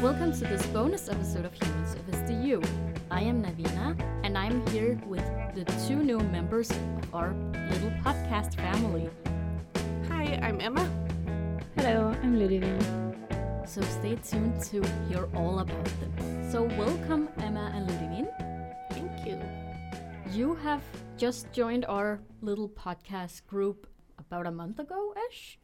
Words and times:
Welcome 0.00 0.30
to 0.34 0.44
this 0.44 0.64
bonus 0.66 1.08
episode 1.08 1.44
of 1.44 1.52
Human 1.54 1.84
Service 1.84 2.20
to 2.28 2.32
You. 2.32 2.62
I 3.10 3.20
am 3.22 3.42
Navina, 3.42 4.00
and 4.22 4.38
I'm 4.38 4.64
here 4.68 4.96
with 5.08 5.24
the 5.56 5.64
two 5.88 5.96
new 5.96 6.20
members 6.20 6.70
of 6.70 7.12
our 7.12 7.34
little 7.52 7.90
podcast 8.04 8.54
family. 8.54 9.10
Hi, 10.06 10.38
I'm 10.40 10.60
Emma. 10.60 10.88
Hello, 11.74 12.14
I'm 12.22 12.38
Ludivine. 12.38 13.68
So 13.68 13.80
stay 13.80 14.14
tuned 14.14 14.62
to 14.66 14.84
hear 15.08 15.28
all 15.34 15.58
about 15.58 15.90
them. 15.98 16.48
So, 16.48 16.62
welcome, 16.78 17.28
Emma 17.38 17.72
and 17.74 17.90
Ludivine. 17.90 18.28
Thank 18.92 19.26
you. 19.26 19.42
You 20.30 20.54
have 20.62 20.82
just 21.16 21.50
joined 21.50 21.84
our 21.86 22.20
little 22.40 22.68
podcast 22.68 23.48
group 23.48 23.88
about 24.16 24.46
a 24.46 24.52
month 24.52 24.78
ago 24.78 25.12
ish. 25.28 25.58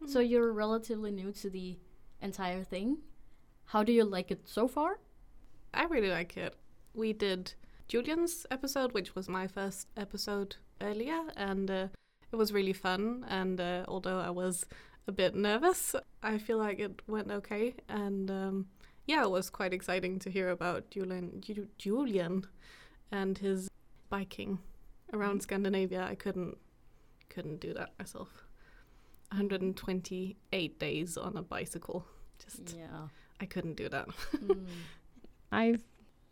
Hmm. 0.00 0.08
So, 0.08 0.18
you're 0.18 0.52
relatively 0.52 1.12
new 1.12 1.30
to 1.34 1.48
the 1.48 1.78
entire 2.20 2.64
thing. 2.64 2.98
How 3.70 3.84
do 3.84 3.92
you 3.92 4.02
like 4.04 4.32
it 4.32 4.48
so 4.48 4.66
far? 4.66 4.98
I 5.72 5.84
really 5.84 6.10
like 6.10 6.36
it. 6.36 6.56
We 6.92 7.12
did 7.12 7.54
Julian's 7.86 8.44
episode, 8.50 8.90
which 8.90 9.14
was 9.14 9.28
my 9.28 9.46
first 9.46 9.86
episode 9.96 10.56
earlier, 10.80 11.20
and 11.36 11.70
uh, 11.70 11.86
it 12.32 12.36
was 12.36 12.52
really 12.52 12.72
fun. 12.72 13.24
And 13.28 13.60
uh, 13.60 13.84
although 13.86 14.18
I 14.18 14.30
was 14.30 14.66
a 15.06 15.12
bit 15.12 15.36
nervous, 15.36 15.94
I 16.20 16.38
feel 16.38 16.58
like 16.58 16.80
it 16.80 17.00
went 17.06 17.30
okay. 17.30 17.76
And 17.88 18.28
um, 18.28 18.66
yeah, 19.06 19.22
it 19.22 19.30
was 19.30 19.50
quite 19.50 19.72
exciting 19.72 20.18
to 20.18 20.30
hear 20.30 20.48
about 20.48 20.90
Julian, 20.90 21.40
Ju- 21.40 21.68
Julian 21.78 22.46
and 23.12 23.38
his 23.38 23.70
biking 24.08 24.58
around 25.12 25.42
Scandinavia. 25.44 26.02
I 26.10 26.16
couldn't 26.16 26.58
couldn't 27.28 27.60
do 27.60 27.72
that 27.74 27.90
myself. 28.00 28.42
128 29.30 30.78
days 30.80 31.16
on 31.16 31.36
a 31.36 31.42
bicycle. 31.42 32.04
Just 32.42 32.74
Yeah. 32.76 33.06
I 33.40 33.46
couldn't 33.46 33.76
do 33.76 33.88
that. 33.88 34.08
Mm. 34.36 34.66
I've 35.52 35.82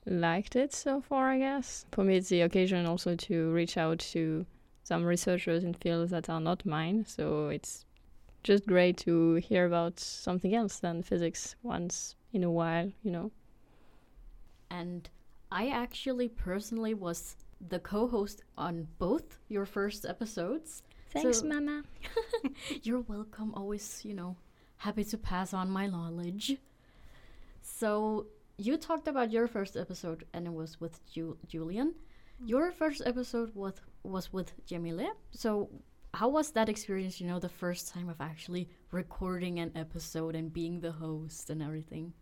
liked 0.06 0.56
it 0.56 0.72
so 0.74 1.00
far, 1.00 1.30
I 1.30 1.38
guess. 1.38 1.84
For 1.92 2.04
me, 2.04 2.16
it's 2.16 2.28
the 2.28 2.42
occasion 2.42 2.86
also 2.86 3.16
to 3.16 3.50
reach 3.52 3.76
out 3.76 3.98
to 4.12 4.46
some 4.84 5.04
researchers 5.04 5.64
in 5.64 5.74
fields 5.74 6.10
that 6.12 6.28
are 6.30 6.40
not 6.40 6.64
mine. 6.64 7.04
So 7.06 7.48
it's 7.48 7.84
just 8.44 8.66
great 8.66 8.96
to 8.98 9.34
hear 9.34 9.66
about 9.66 9.98
something 9.98 10.54
else 10.54 10.78
than 10.78 11.02
physics 11.02 11.56
once 11.62 12.14
in 12.32 12.44
a 12.44 12.50
while, 12.50 12.90
you 13.02 13.10
know. 13.10 13.30
And 14.70 15.08
I 15.50 15.68
actually 15.68 16.28
personally 16.28 16.94
was 16.94 17.36
the 17.68 17.78
co 17.80 18.06
host 18.06 18.42
on 18.56 18.86
both 18.98 19.38
your 19.48 19.66
first 19.66 20.04
episodes. 20.06 20.82
Thanks, 21.10 21.40
So- 21.40 21.46
Mama. 21.46 21.82
You're 22.82 23.00
welcome. 23.00 23.52
Always, 23.54 24.02
you 24.04 24.14
know, 24.14 24.36
happy 24.76 25.04
to 25.04 25.18
pass 25.18 25.52
on 25.52 25.70
my 25.70 25.86
knowledge. 25.86 26.56
So, 27.78 28.26
you 28.56 28.76
talked 28.76 29.06
about 29.06 29.30
your 29.30 29.46
first 29.46 29.76
episode, 29.76 30.24
and 30.32 30.48
it 30.48 30.52
was 30.52 30.80
with 30.80 30.98
Ju- 31.06 31.38
Julian. 31.46 31.94
Your 32.44 32.72
first 32.72 33.02
episode 33.06 33.54
was 33.54 33.74
was 34.02 34.32
with 34.32 34.50
Jamile. 34.66 35.10
So, 35.30 35.70
how 36.12 36.28
was 36.28 36.50
that 36.56 36.68
experience? 36.68 37.20
You 37.20 37.28
know, 37.28 37.38
the 37.38 37.48
first 37.48 37.94
time 37.94 38.08
of 38.08 38.20
actually 38.20 38.68
recording 38.90 39.60
an 39.60 39.70
episode 39.76 40.34
and 40.34 40.52
being 40.52 40.80
the 40.80 40.90
host 40.90 41.50
and 41.50 41.62
everything. 41.62 42.14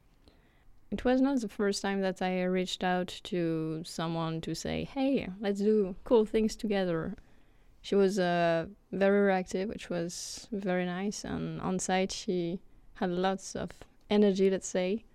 It 0.91 1.07
was 1.07 1.23
not 1.23 1.41
the 1.41 1.49
first 1.49 1.81
time 1.81 2.03
that 2.03 2.21
I 2.21 2.43
reached 2.43 2.85
out 2.85 3.09
to 3.31 3.83
someone 3.83 4.43
to 4.43 4.55
say, 4.55 4.85
hey, 4.85 5.27
let's 5.41 5.61
do 5.61 5.97
cool 6.05 6.27
things 6.27 6.55
together. 6.55 7.15
She 7.81 7.95
was 7.95 8.19
uh, 8.19 8.67
very 8.93 9.21
reactive, 9.21 9.71
which 9.71 9.89
was 9.89 10.49
very 10.53 10.85
nice. 10.85 11.25
And 11.25 11.63
on 11.63 11.79
site, 11.79 12.13
she 12.13 12.61
had 12.97 13.09
lots 13.09 13.57
of 13.57 13.71
energy, 14.11 14.51
let's 14.51 14.69
say. 14.69 15.07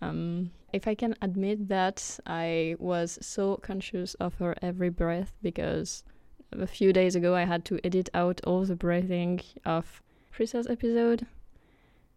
Um, 0.00 0.50
if 0.72 0.86
I 0.86 0.94
can 0.94 1.14
admit 1.22 1.68
that, 1.68 2.18
I 2.26 2.76
was 2.78 3.18
so 3.22 3.56
conscious 3.56 4.14
of 4.14 4.34
her 4.34 4.54
every 4.60 4.90
breath 4.90 5.32
because 5.42 6.04
a 6.52 6.66
few 6.66 6.92
days 6.92 7.16
ago 7.16 7.34
I 7.34 7.44
had 7.44 7.64
to 7.66 7.80
edit 7.84 8.08
out 8.14 8.40
all 8.44 8.64
the 8.64 8.76
breathing 8.76 9.40
of 9.64 10.02
Chris's 10.32 10.66
episode. 10.66 11.26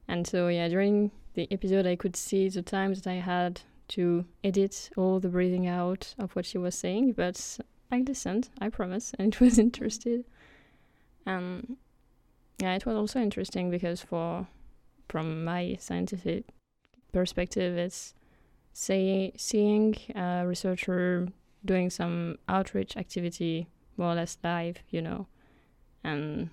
And 0.07 0.27
so, 0.27 0.47
yeah, 0.47 0.67
during 0.67 1.11
the 1.35 1.47
episode, 1.51 1.85
I 1.85 1.95
could 1.95 2.15
see 2.15 2.49
the 2.49 2.61
times 2.61 3.01
that 3.01 3.11
I 3.11 3.15
had 3.15 3.61
to 3.89 4.25
edit 4.43 4.89
all 4.97 5.19
the 5.19 5.29
breathing 5.29 5.67
out 5.67 6.13
of 6.17 6.35
what 6.35 6.45
she 6.45 6.57
was 6.57 6.75
saying, 6.75 7.13
but 7.13 7.59
I 7.91 7.99
listened, 7.99 8.49
I 8.59 8.69
promise, 8.69 9.13
and 9.17 9.33
it 9.33 9.39
was 9.39 9.57
interested. 9.57 10.25
Um, 11.25 11.77
yeah, 12.59 12.75
it 12.75 12.85
was 12.85 12.95
also 12.95 13.19
interesting 13.19 13.69
because 13.69 14.01
for 14.01 14.47
from 15.07 15.43
my 15.43 15.75
scientific 15.79 16.45
perspective, 17.11 17.77
it's 17.77 18.13
say 18.73 19.33
seeing 19.35 19.95
a 20.15 20.45
researcher 20.45 21.27
doing 21.65 21.89
some 21.89 22.37
outreach 22.47 22.95
activity 22.95 23.67
more 23.97 24.11
or 24.11 24.15
less 24.15 24.37
live, 24.43 24.77
you 24.89 25.01
know, 25.01 25.27
and 26.03 26.49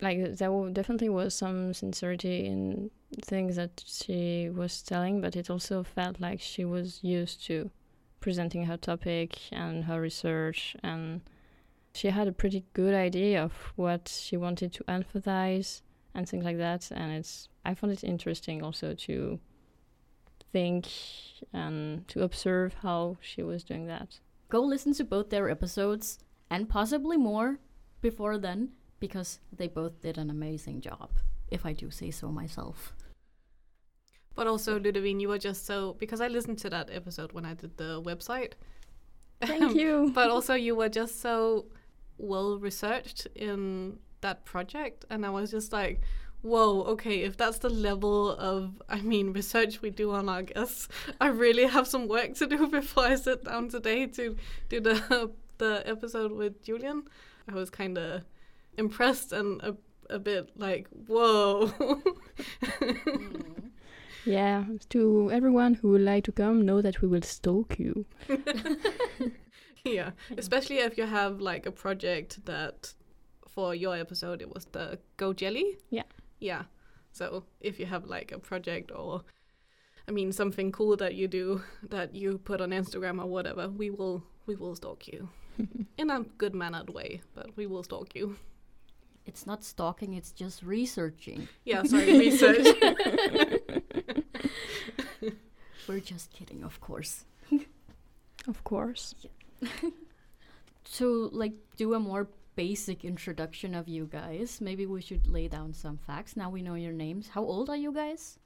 like 0.00 0.36
there 0.36 0.70
definitely 0.72 1.08
was 1.08 1.34
some 1.34 1.72
sincerity 1.72 2.46
in 2.46 2.90
things 3.22 3.56
that 3.56 3.82
she 3.86 4.50
was 4.50 4.82
telling, 4.82 5.20
but 5.20 5.36
it 5.36 5.50
also 5.50 5.82
felt 5.82 6.20
like 6.20 6.40
she 6.40 6.64
was 6.64 7.00
used 7.02 7.44
to 7.46 7.70
presenting 8.20 8.64
her 8.66 8.76
topic 8.76 9.38
and 9.50 9.84
her 9.84 10.00
research, 10.00 10.76
and 10.82 11.20
she 11.94 12.08
had 12.08 12.28
a 12.28 12.32
pretty 12.32 12.64
good 12.72 12.94
idea 12.94 13.42
of 13.42 13.52
what 13.76 14.08
she 14.08 14.36
wanted 14.36 14.72
to 14.72 14.84
emphasize 14.88 15.82
and 16.14 16.28
things 16.28 16.44
like 16.44 16.58
that. 16.58 16.90
And 16.90 17.12
it's 17.12 17.48
I 17.64 17.74
found 17.74 17.92
it 17.92 18.04
interesting 18.04 18.62
also 18.62 18.94
to 18.94 19.38
think 20.52 20.88
and 21.52 22.06
to 22.08 22.22
observe 22.22 22.74
how 22.82 23.16
she 23.20 23.42
was 23.42 23.64
doing 23.64 23.86
that. 23.86 24.20
Go 24.48 24.60
listen 24.60 24.92
to 24.94 25.04
both 25.04 25.30
their 25.30 25.48
episodes 25.48 26.18
and 26.50 26.68
possibly 26.68 27.16
more 27.16 27.58
before 28.00 28.36
then 28.38 28.70
because 29.00 29.40
they 29.50 29.68
both 29.68 30.00
did 30.00 30.18
an 30.18 30.30
amazing 30.30 30.80
job, 30.80 31.10
if 31.50 31.64
I 31.64 31.72
do 31.72 31.90
say 31.90 32.10
so 32.10 32.28
myself. 32.28 32.94
But 34.34 34.46
also, 34.46 34.78
Ludivine, 34.78 35.20
you 35.20 35.28
were 35.28 35.38
just 35.38 35.66
so 35.66 35.96
because 35.98 36.20
I 36.20 36.28
listened 36.28 36.58
to 36.58 36.70
that 36.70 36.90
episode 36.90 37.32
when 37.32 37.44
I 37.44 37.54
did 37.54 37.76
the 37.76 38.00
website. 38.02 38.52
Thank 39.40 39.74
you. 39.82 40.10
but 40.14 40.30
also, 40.30 40.54
you 40.54 40.74
were 40.74 40.88
just 40.88 41.20
so 41.20 41.66
well 42.18 42.58
researched 42.58 43.26
in 43.34 43.98
that 44.22 44.44
project, 44.44 45.04
and 45.10 45.24
I 45.26 45.30
was 45.30 45.50
just 45.50 45.72
like, 45.72 46.00
"Whoa, 46.42 46.82
okay, 46.94 47.22
if 47.22 47.36
that's 47.36 47.58
the 47.58 47.68
level 47.70 48.30
of, 48.30 48.82
I 48.88 49.00
mean, 49.00 49.32
research 49.32 49.82
we 49.82 49.90
do 49.90 50.12
on 50.12 50.28
our 50.28 50.42
guests, 50.42 50.88
I 51.20 51.28
really 51.28 51.66
have 51.66 51.86
some 51.86 52.08
work 52.08 52.34
to 52.36 52.46
do 52.46 52.66
before 52.78 53.04
I 53.04 53.16
sit 53.16 53.44
down 53.44 53.68
today 53.68 54.06
to 54.06 54.36
do 54.68 54.80
the 54.80 55.30
the 55.58 55.82
episode 55.86 56.32
with 56.32 56.62
Julian." 56.62 57.04
I 57.48 57.54
was 57.54 57.70
kind 57.70 57.98
of 57.98 58.22
impressed 58.78 59.32
and 59.32 59.60
a, 59.62 59.76
a 60.10 60.18
bit 60.18 60.50
like, 60.56 60.88
"Whoa." 61.06 61.72
Yeah, 64.24 64.66
to 64.90 65.30
everyone 65.32 65.74
who 65.74 65.88
would 65.88 66.02
like 66.02 66.22
to 66.24 66.32
come, 66.32 66.64
know 66.64 66.80
that 66.80 67.02
we 67.02 67.08
will 67.08 67.22
stalk 67.22 67.76
you. 67.76 68.06
Yeah, 69.84 70.10
especially 70.38 70.78
if 70.78 70.96
you 70.96 71.06
have 71.06 71.40
like 71.40 71.66
a 71.66 71.72
project 71.72 72.44
that 72.46 72.94
for 73.54 73.74
your 73.74 73.96
episode 73.96 74.40
it 74.40 74.52
was 74.52 74.64
the 74.72 74.98
GoJelly. 75.18 75.76
Yeah. 75.90 76.04
Yeah. 76.40 76.62
So 77.12 77.44
if 77.60 77.78
you 77.78 77.86
have 77.86 78.04
like 78.06 78.32
a 78.32 78.38
project 78.38 78.90
or 78.90 79.22
I 80.08 80.12
mean 80.12 80.32
something 80.32 80.72
cool 80.72 80.96
that 80.96 81.14
you 81.14 81.28
do 81.28 81.62
that 81.90 82.14
you 82.14 82.38
put 82.38 82.60
on 82.60 82.70
Instagram 82.70 83.22
or 83.22 83.26
whatever, 83.26 83.68
we 83.68 83.90
will 83.90 84.22
we 84.46 84.56
will 84.56 84.74
stalk 84.74 85.06
you. 85.06 85.28
In 85.98 86.10
a 86.10 86.20
good 86.38 86.54
mannered 86.54 86.90
way, 86.90 87.20
but 87.34 87.56
we 87.56 87.66
will 87.66 87.82
stalk 87.82 88.14
you. 88.14 88.36
It's 89.24 89.46
not 89.46 89.62
stalking, 89.62 90.14
it's 90.14 90.32
just 90.32 90.62
researching. 90.64 91.46
Yeah, 91.64 91.84
sorry, 91.84 92.18
research. 92.18 92.66
We're 95.88 96.00
just 96.00 96.32
kidding, 96.32 96.64
of 96.64 96.80
course. 96.80 97.24
Of 98.48 98.64
course. 98.64 99.14
To 100.96 101.30
like 101.32 101.54
do 101.76 101.94
a 101.94 102.00
more 102.00 102.28
basic 102.54 103.04
introduction 103.04 103.74
of 103.74 103.88
you 103.88 104.06
guys, 104.06 104.60
maybe 104.60 104.86
we 104.86 105.00
should 105.00 105.26
lay 105.26 105.48
down 105.48 105.72
some 105.72 105.98
facts. 105.98 106.36
Now 106.36 106.50
we 106.50 106.62
know 106.62 106.74
your 106.74 106.92
names. 106.92 107.28
How 107.28 107.42
old 107.42 107.70
are 107.70 107.76
you 107.76 107.92
guys? 107.92 108.38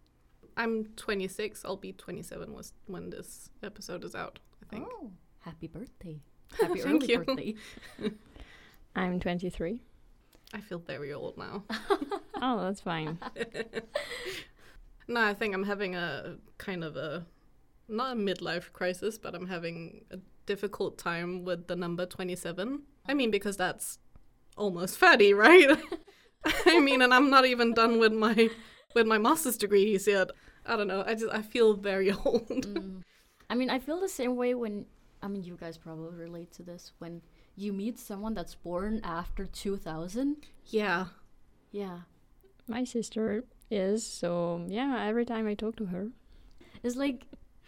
I'm 0.57 0.87
26. 0.97 1.65
I'll 1.65 1.77
be 1.77 1.93
27 1.93 2.53
was 2.53 2.73
when 2.87 3.11
this 3.11 3.51
episode 3.63 4.05
is 4.05 4.15
out. 4.15 4.39
I 4.63 4.67
think. 4.75 4.89
Oh, 4.91 5.11
happy 5.41 5.67
birthday. 5.67 6.21
Happy 6.61 6.81
Thank 6.81 7.03
early 7.03 7.13
you. 7.13 7.19
birthday. 7.19 7.55
I'm 8.97 9.19
23. 9.19 9.83
I 10.55 10.61
feel 10.61 10.79
very 10.79 11.13
old 11.13 11.37
now. 11.37 11.65
Oh, 12.39 12.61
that's 12.61 12.83
fine. 12.83 13.19
No, 15.09 15.23
I 15.23 15.33
think 15.33 15.55
I'm 15.55 15.63
having 15.65 15.95
a 15.95 16.37
kind 16.59 16.85
of 16.85 16.97
a 16.97 17.25
not 17.89 18.13
a 18.15 18.21
midlife 18.21 18.73
crisis, 18.75 19.17
but 19.17 19.35
I'm 19.35 19.47
having 19.47 20.05
a 20.11 20.19
difficult 20.45 20.99
time 20.99 21.45
with 21.45 21.67
the 21.67 21.77
number 21.77 22.05
27. 22.05 22.83
I 23.09 23.15
mean, 23.15 23.31
because 23.31 23.57
that's 23.57 23.99
almost 24.57 24.99
30, 24.99 25.35
right? 25.35 25.79
I 26.67 26.81
mean, 26.81 27.03
and 27.03 27.13
I'm 27.13 27.31
not 27.31 27.45
even 27.47 27.75
done 27.75 27.99
with 27.99 28.13
my 28.13 28.51
with 28.95 29.07
my 29.07 29.19
master's 29.19 29.57
degrees 29.57 30.07
yet. 30.07 30.31
I 30.65 30.77
don't 30.77 30.89
know. 30.89 31.03
I 31.07 31.15
just 31.15 31.33
I 31.33 31.43
feel 31.43 31.75
very 31.75 32.11
old. 32.25 32.49
Mm. 32.49 33.03
I 33.51 33.55
mean, 33.55 33.71
I 33.71 33.79
feel 33.79 34.01
the 34.01 34.09
same 34.09 34.37
way 34.37 34.55
when. 34.55 34.87
I 35.23 35.29
mean, 35.29 35.45
you 35.45 35.57
guys 35.57 35.79
probably 35.79 36.15
relate 36.17 36.53
to 36.53 36.63
this 36.63 36.93
when 36.99 37.23
you 37.57 37.73
meet 37.73 37.99
someone 37.99 38.35
that's 38.35 38.55
born 38.55 39.01
after 39.03 39.47
2000. 39.47 40.37
yeah. 40.67 41.07
Yeah. 41.73 42.01
My 42.69 42.85
sister 42.85 43.45
is, 43.71 44.05
so 44.07 44.65
yeah, 44.69 45.05
every 45.07 45.25
time 45.25 45.47
I 45.47 45.55
talk 45.55 45.77
to 45.77 45.87
her. 45.87 46.09
It's 46.83 46.97
like 46.97 47.27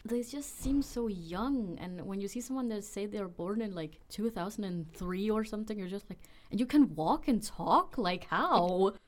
they 0.08 0.22
just 0.22 0.60
seem 0.60 0.82
so 0.82 1.06
young. 1.06 1.78
And 1.80 2.06
when 2.06 2.20
you 2.20 2.28
see 2.28 2.40
someone 2.40 2.68
that 2.68 2.84
say 2.84 3.06
they're 3.06 3.28
born 3.28 3.60
in 3.60 3.74
like 3.74 4.00
2003 4.08 5.30
or 5.30 5.44
something, 5.44 5.78
you're 5.78 5.88
just 5.88 6.08
like, 6.10 6.18
and 6.50 6.58
you 6.58 6.66
can 6.66 6.94
walk 6.94 7.28
and 7.28 7.42
talk? 7.42 7.98
Like, 7.98 8.24
how? 8.24 8.94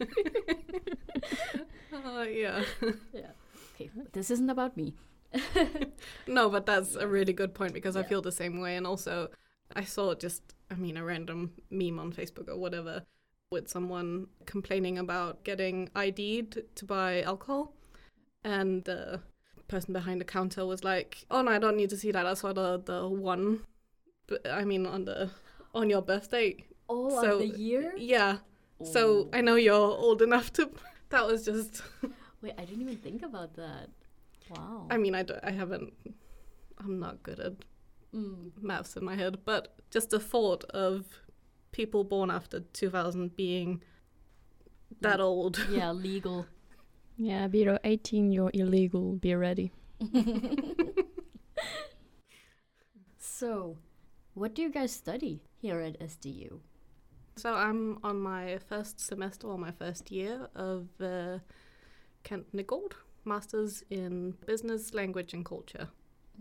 Uh, 1.92 2.22
yeah. 2.22 2.62
yeah. 3.12 3.32
Okay, 3.74 3.90
this 4.12 4.30
isn't 4.30 4.50
about 4.50 4.76
me. 4.76 4.94
No, 6.26 6.48
but 6.48 6.66
that's 6.66 6.94
a 6.94 7.06
really 7.06 7.32
good 7.32 7.54
point 7.54 7.72
because 7.74 7.96
I 7.96 8.02
feel 8.02 8.22
the 8.22 8.32
same 8.32 8.60
way. 8.60 8.76
And 8.76 8.86
also, 8.86 9.28
I 9.74 9.84
saw 9.84 10.14
just, 10.14 10.42
I 10.70 10.74
mean, 10.74 10.96
a 10.96 11.04
random 11.04 11.52
meme 11.70 11.98
on 11.98 12.12
Facebook 12.12 12.48
or 12.48 12.56
whatever 12.56 13.02
with 13.50 13.68
someone 13.68 14.28
complaining 14.46 14.98
about 14.98 15.42
getting 15.44 15.90
ID'd 15.94 16.62
to 16.76 16.84
buy 16.84 17.22
alcohol. 17.22 17.74
And 18.44 18.84
the 18.84 19.20
person 19.70 19.92
behind 19.92 20.20
the 20.20 20.24
counter 20.24 20.66
was 20.66 20.82
like, 20.84 21.24
oh, 21.30 21.42
no, 21.42 21.50
I 21.50 21.58
don't 21.58 21.76
need 21.76 21.90
to 21.90 21.96
see 21.96 22.10
that. 22.12 22.24
That's 22.24 22.40
saw 22.40 22.52
the, 22.52 22.82
the 22.84 23.08
one, 23.08 23.60
I 24.50 24.64
mean, 24.64 24.86
on 24.86 25.04
the 25.04 25.30
on 25.74 25.88
your 25.88 26.02
birthday. 26.02 26.56
Oh, 26.88 27.22
So, 27.22 27.38
the 27.38 27.46
year? 27.46 27.94
Yeah. 27.96 28.38
So 28.82 29.00
Oh. 29.02 29.28
I 29.32 29.40
know 29.40 29.54
you're 29.56 29.74
old 30.06 30.22
enough 30.22 30.52
to. 30.54 30.70
That 31.10 31.26
was 31.26 31.44
just. 31.44 31.82
Wait, 32.42 32.54
I 32.56 32.64
didn't 32.64 32.82
even 32.82 32.96
think 32.96 33.22
about 33.22 33.54
that. 33.56 33.88
Wow. 34.50 34.86
I 34.90 34.96
mean, 34.96 35.14
I, 35.16 35.22
don't, 35.24 35.40
I 35.42 35.50
haven't. 35.50 35.92
I'm 36.78 36.98
not 37.00 37.22
good 37.22 37.40
at 37.40 37.54
Mm. 38.14 38.50
maths 38.60 38.96
in 38.96 39.04
my 39.04 39.14
head, 39.14 39.38
but 39.44 39.62
just 39.90 40.10
the 40.10 40.18
thought 40.18 40.64
of 40.86 41.06
people 41.70 42.02
born 42.02 42.28
after 42.28 42.58
2000 42.72 43.36
being 43.36 43.82
that 45.00 45.20
old. 45.20 45.58
Yeah, 45.70 45.92
legal. 45.92 46.46
Yeah, 47.22 47.48
below 47.48 47.76
18, 47.84 48.32
you're 48.32 48.50
illegal. 48.54 49.12
Be 49.16 49.34
ready. 49.34 49.72
so, 53.18 53.76
what 54.32 54.54
do 54.54 54.62
you 54.62 54.70
guys 54.70 54.90
study 54.90 55.42
here 55.60 55.80
at 55.80 56.00
SDU? 56.00 56.60
So 57.36 57.52
I'm 57.52 57.98
on 58.02 58.18
my 58.20 58.58
first 58.68 59.00
semester 59.00 59.48
or 59.48 59.58
my 59.58 59.70
first 59.70 60.10
year 60.10 60.48
of 60.54 60.88
uh, 60.98 61.40
cand.negot., 62.22 62.94
Masters 63.26 63.84
in 63.90 64.34
Business, 64.46 64.94
Language 64.94 65.34
and 65.34 65.44
Culture. 65.44 65.88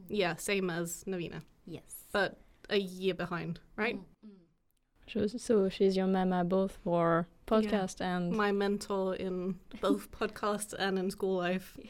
Yeah, 0.07 0.35
same 0.37 0.69
as 0.69 1.03
Navina, 1.05 1.41
Yes. 1.65 2.05
but 2.13 2.39
a 2.69 2.77
year 2.77 3.13
behind, 3.13 3.59
right? 3.75 3.97
Mm, 3.97 4.05
mm. 4.25 4.38
So, 5.11 5.25
so 5.25 5.69
she's 5.69 5.97
your 5.97 6.05
mama 6.05 6.43
both 6.43 6.77
for 6.83 7.27
podcast 7.47 7.99
and 7.99 8.31
My 8.31 8.51
mentor 8.51 9.15
in 9.15 9.55
both 9.81 10.11
podcast 10.19 10.75
and 10.77 10.99
in 10.99 11.09
school 11.09 11.37
life. 11.37 11.75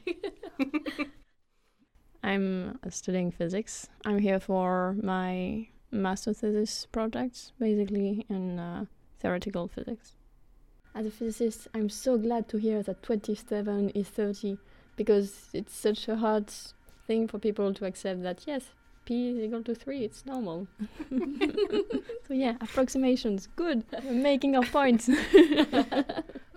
I'm 2.24 2.80
studying 2.90 3.32
physics. 3.32 3.90
I'm 4.06 4.20
here 4.20 4.40
for 4.40 4.96
my 5.02 5.68
master 5.92 6.34
thesis 6.34 6.88
project, 6.92 7.52
basically 7.60 8.26
in 8.30 8.60
uh, 8.60 8.86
theoretical 9.20 9.68
physics. 9.68 10.16
As 10.96 11.06
a 11.06 11.12
physicist, 11.12 11.68
I'm 11.74 11.90
so 11.90 12.18
glad 12.18 12.48
to 12.50 12.58
hear 12.58 12.82
that 12.84 13.04
27 13.04 13.90
is 13.90 14.08
30 14.08 14.58
because 14.96 15.50
it's 15.54 15.76
such 15.76 16.08
a 16.08 16.16
hard 16.16 16.52
thing 17.06 17.28
for 17.28 17.40
people 17.40 17.74
to 17.74 17.86
accept 17.86 18.24
that 18.24 18.46
yes, 18.48 18.70
p 19.10 19.30
is 19.30 19.40
equal 19.40 19.64
to 19.64 19.74
3, 19.74 20.04
it's 20.04 20.24
normal. 20.24 20.68
so 21.10 22.34
yeah, 22.34 22.54
approximations, 22.62 23.48
good. 23.56 23.84
We're 24.04 24.14
making 24.14 24.56
our 24.56 24.66
points. 24.66 25.10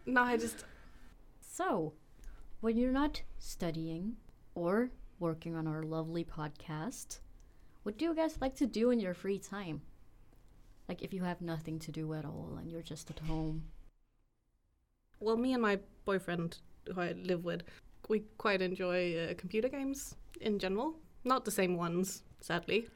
No, 0.04 0.22
I 0.24 0.36
just 0.36 0.64
So, 1.40 1.94
when 2.60 2.76
you're 2.76 2.92
not 2.92 3.22
studying 3.38 4.16
or 4.54 4.90
working 5.18 5.54
on 5.54 5.66
our 5.66 5.82
lovely 5.82 6.24
podcast, 6.24 7.20
what 7.84 7.96
do 7.96 8.04
you 8.04 8.14
guys 8.14 8.36
like 8.40 8.56
to 8.56 8.66
do 8.66 8.90
in 8.90 9.00
your 9.00 9.14
free 9.14 9.38
time? 9.38 9.80
Like 10.88 11.00
if 11.02 11.14
you 11.14 11.22
have 11.22 11.40
nothing 11.40 11.78
to 11.78 11.92
do 11.92 12.12
at 12.12 12.26
all 12.26 12.58
and 12.58 12.70
you're 12.70 12.82
just 12.82 13.10
at 13.10 13.20
home. 13.20 13.62
well, 15.20 15.38
me 15.38 15.54
and 15.54 15.62
my 15.62 15.78
boyfriend, 16.04 16.58
who 16.92 17.00
I 17.00 17.12
live 17.12 17.44
with, 17.44 17.62
we 18.08 18.24
quite 18.36 18.60
enjoy 18.60 19.16
uh, 19.16 19.34
computer 19.38 19.68
games 19.68 20.16
in 20.40 20.58
general. 20.58 20.96
Not 21.24 21.44
the 21.44 21.50
same 21.50 21.76
ones, 21.76 22.22
sadly. 22.40 22.88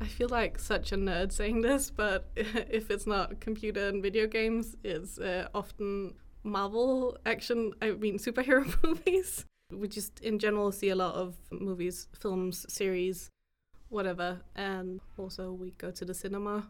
I 0.00 0.06
feel 0.06 0.28
like 0.28 0.58
such 0.58 0.92
a 0.92 0.96
nerd 0.96 1.32
saying 1.32 1.62
this, 1.62 1.90
but 1.90 2.28
if 2.36 2.90
it's 2.90 3.06
not 3.06 3.40
computer 3.40 3.88
and 3.88 4.02
video 4.02 4.26
games, 4.26 4.76
it's 4.84 5.18
uh, 5.18 5.48
often 5.54 6.14
Marvel 6.42 7.16
action, 7.24 7.72
I 7.80 7.92
mean, 7.92 8.18
superhero 8.26 8.64
movies. 8.82 9.44
We 9.70 9.88
just, 9.88 10.20
in 10.20 10.38
general, 10.38 10.70
see 10.70 10.90
a 10.90 10.96
lot 10.96 11.14
of 11.14 11.34
movies, 11.50 12.08
films, 12.18 12.66
series, 12.68 13.30
whatever. 13.88 14.40
And 14.54 15.00
also, 15.18 15.52
we 15.52 15.70
go 15.72 15.90
to 15.90 16.04
the 16.04 16.14
cinema 16.14 16.68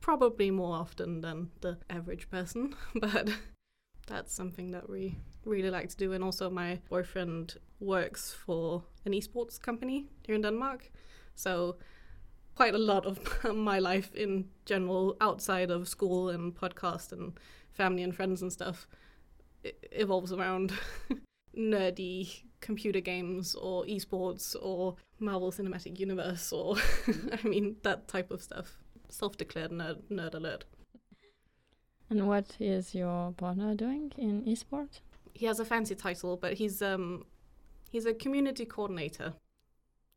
probably 0.00 0.50
more 0.50 0.76
often 0.76 1.20
than 1.22 1.50
the 1.62 1.78
average 1.90 2.30
person, 2.30 2.74
but 2.94 3.30
that's 4.06 4.32
something 4.32 4.70
that 4.70 4.88
we 4.88 5.16
really 5.46 5.70
like 5.70 5.88
to 5.88 5.96
do. 5.96 6.12
And 6.12 6.22
also, 6.22 6.50
my 6.50 6.80
boyfriend 6.90 7.56
works 7.80 8.32
for 8.32 8.82
an 9.04 9.12
esports 9.12 9.60
company 9.60 10.06
here 10.26 10.34
in 10.34 10.42
Denmark. 10.42 10.90
So, 11.34 11.76
quite 12.54 12.74
a 12.74 12.78
lot 12.78 13.06
of 13.06 13.18
my 13.54 13.78
life 13.78 14.14
in 14.14 14.46
general, 14.64 15.16
outside 15.20 15.70
of 15.70 15.88
school 15.88 16.28
and 16.28 16.54
podcast 16.54 17.12
and 17.12 17.38
family 17.70 18.02
and 18.02 18.14
friends 18.14 18.42
and 18.42 18.52
stuff, 18.52 18.88
evolves 19.92 20.32
around 20.32 20.72
nerdy 21.56 22.42
computer 22.60 23.00
games 23.00 23.54
or 23.54 23.84
esports 23.84 24.56
or 24.60 24.96
Marvel 25.18 25.52
Cinematic 25.52 25.98
Universe 25.98 26.52
or, 26.52 26.76
I 27.32 27.46
mean, 27.46 27.76
that 27.82 28.08
type 28.08 28.30
of 28.30 28.42
stuff. 28.42 28.78
Self 29.08 29.36
declared 29.36 29.70
nerd, 29.70 30.02
nerd 30.10 30.34
alert. 30.34 30.64
and 32.10 32.26
what 32.26 32.56
is 32.60 32.94
your 32.94 33.32
partner 33.32 33.74
doing 33.74 34.12
in 34.16 34.42
esports? 34.44 35.00
He 35.36 35.46
has 35.46 35.60
a 35.60 35.64
fancy 35.64 35.94
title, 35.94 36.36
but 36.36 36.54
he's 36.54 36.80
um 36.82 37.24
he's 37.90 38.06
a 38.06 38.14
community 38.14 38.64
coordinator. 38.64 39.34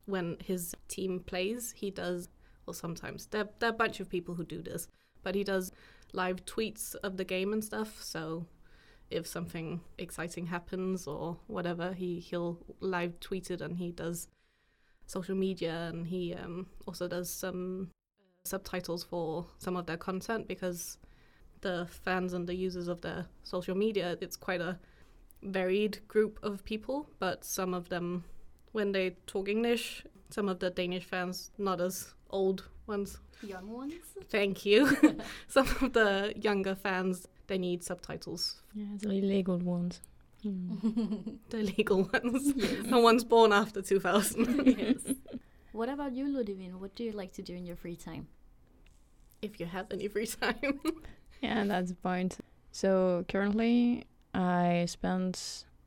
When 0.05 0.37
his 0.43 0.73
team 0.87 1.19
plays, 1.19 1.73
he 1.77 1.91
does 1.91 2.29
well 2.65 2.73
sometimes. 2.73 3.27
There 3.27 3.49
there 3.59 3.69
are 3.69 3.73
a 3.73 3.83
bunch 3.83 3.99
of 3.99 4.09
people 4.09 4.35
who 4.35 4.43
do 4.43 4.61
this, 4.61 4.87
but 5.23 5.35
he 5.35 5.43
does 5.43 5.71
live 6.13 6.45
tweets 6.45 6.95
of 7.03 7.17
the 7.17 7.25
game 7.25 7.53
and 7.53 7.63
stuff. 7.63 8.01
So 8.01 8.45
if 9.11 9.27
something 9.27 9.81
exciting 9.97 10.47
happens 10.47 11.05
or 11.05 11.37
whatever, 11.47 11.93
he 11.93 12.19
he'll 12.19 12.57
live 12.79 13.19
tweet 13.19 13.51
it 13.51 13.61
and 13.61 13.77
he 13.77 13.91
does 13.91 14.27
social 15.05 15.35
media 15.35 15.89
and 15.91 16.07
he 16.07 16.33
um, 16.35 16.67
also 16.87 17.07
does 17.07 17.29
some 17.29 17.89
subtitles 18.43 19.03
for 19.03 19.45
some 19.57 19.75
of 19.75 19.85
their 19.85 19.97
content 19.97 20.47
because 20.47 20.97
the 21.61 21.87
fans 22.05 22.33
and 22.33 22.47
the 22.47 22.55
users 22.55 22.87
of 22.87 23.01
their 23.01 23.25
social 23.43 23.75
media 23.75 24.17
it's 24.21 24.37
quite 24.37 24.61
a 24.61 24.79
varied 25.41 25.99
group 26.07 26.39
of 26.43 26.63
people, 26.65 27.07
but 27.19 27.43
some 27.45 27.73
of 27.73 27.89
them, 27.89 28.23
when 28.71 28.91
they 28.91 29.11
talk 29.25 29.47
English, 29.49 30.03
some 30.29 30.49
of 30.49 30.59
the 30.59 30.69
Danish 30.69 31.05
fans, 31.05 31.51
not 31.57 31.79
as 31.81 32.13
old 32.29 32.63
ones, 32.87 33.17
Young 33.41 33.69
ones? 33.71 33.93
thank 34.29 34.65
you. 34.65 34.97
some 35.47 35.67
of 35.81 35.93
the 35.93 36.33
younger 36.35 36.75
fans, 36.75 37.27
they 37.47 37.57
need 37.57 37.83
subtitles, 37.83 38.61
Yeah, 38.73 38.85
the 38.99 39.09
illegal 39.11 39.57
ones. 39.57 40.01
Mm. 40.45 41.37
the 41.49 41.57
legal 41.57 42.03
ones, 42.13 42.53
Yes. 42.55 42.85
the 42.89 42.99
ones 42.99 43.23
born 43.23 43.51
after 43.53 43.81
2000. 43.81 44.65
yes. 44.77 45.15
What 45.71 45.87
about 45.87 46.13
you, 46.13 46.25
Ludivine? 46.25 46.73
What 46.79 46.95
do 46.95 47.03
you 47.03 47.11
like 47.11 47.31
to 47.33 47.41
do 47.41 47.53
in 47.53 47.65
your 47.65 47.75
free 47.77 47.95
time? 47.95 48.27
if 49.41 49.57
you 49.59 49.65
have 49.65 49.85
any 49.91 50.07
free 50.09 50.27
time. 50.27 50.81
Yeah, 51.41 51.63
that's 51.63 51.91
the 51.91 51.95
point. 51.95 52.37
So 52.73 53.23
currently, 53.29 54.03
I 54.33 54.85
spend, 54.87 55.39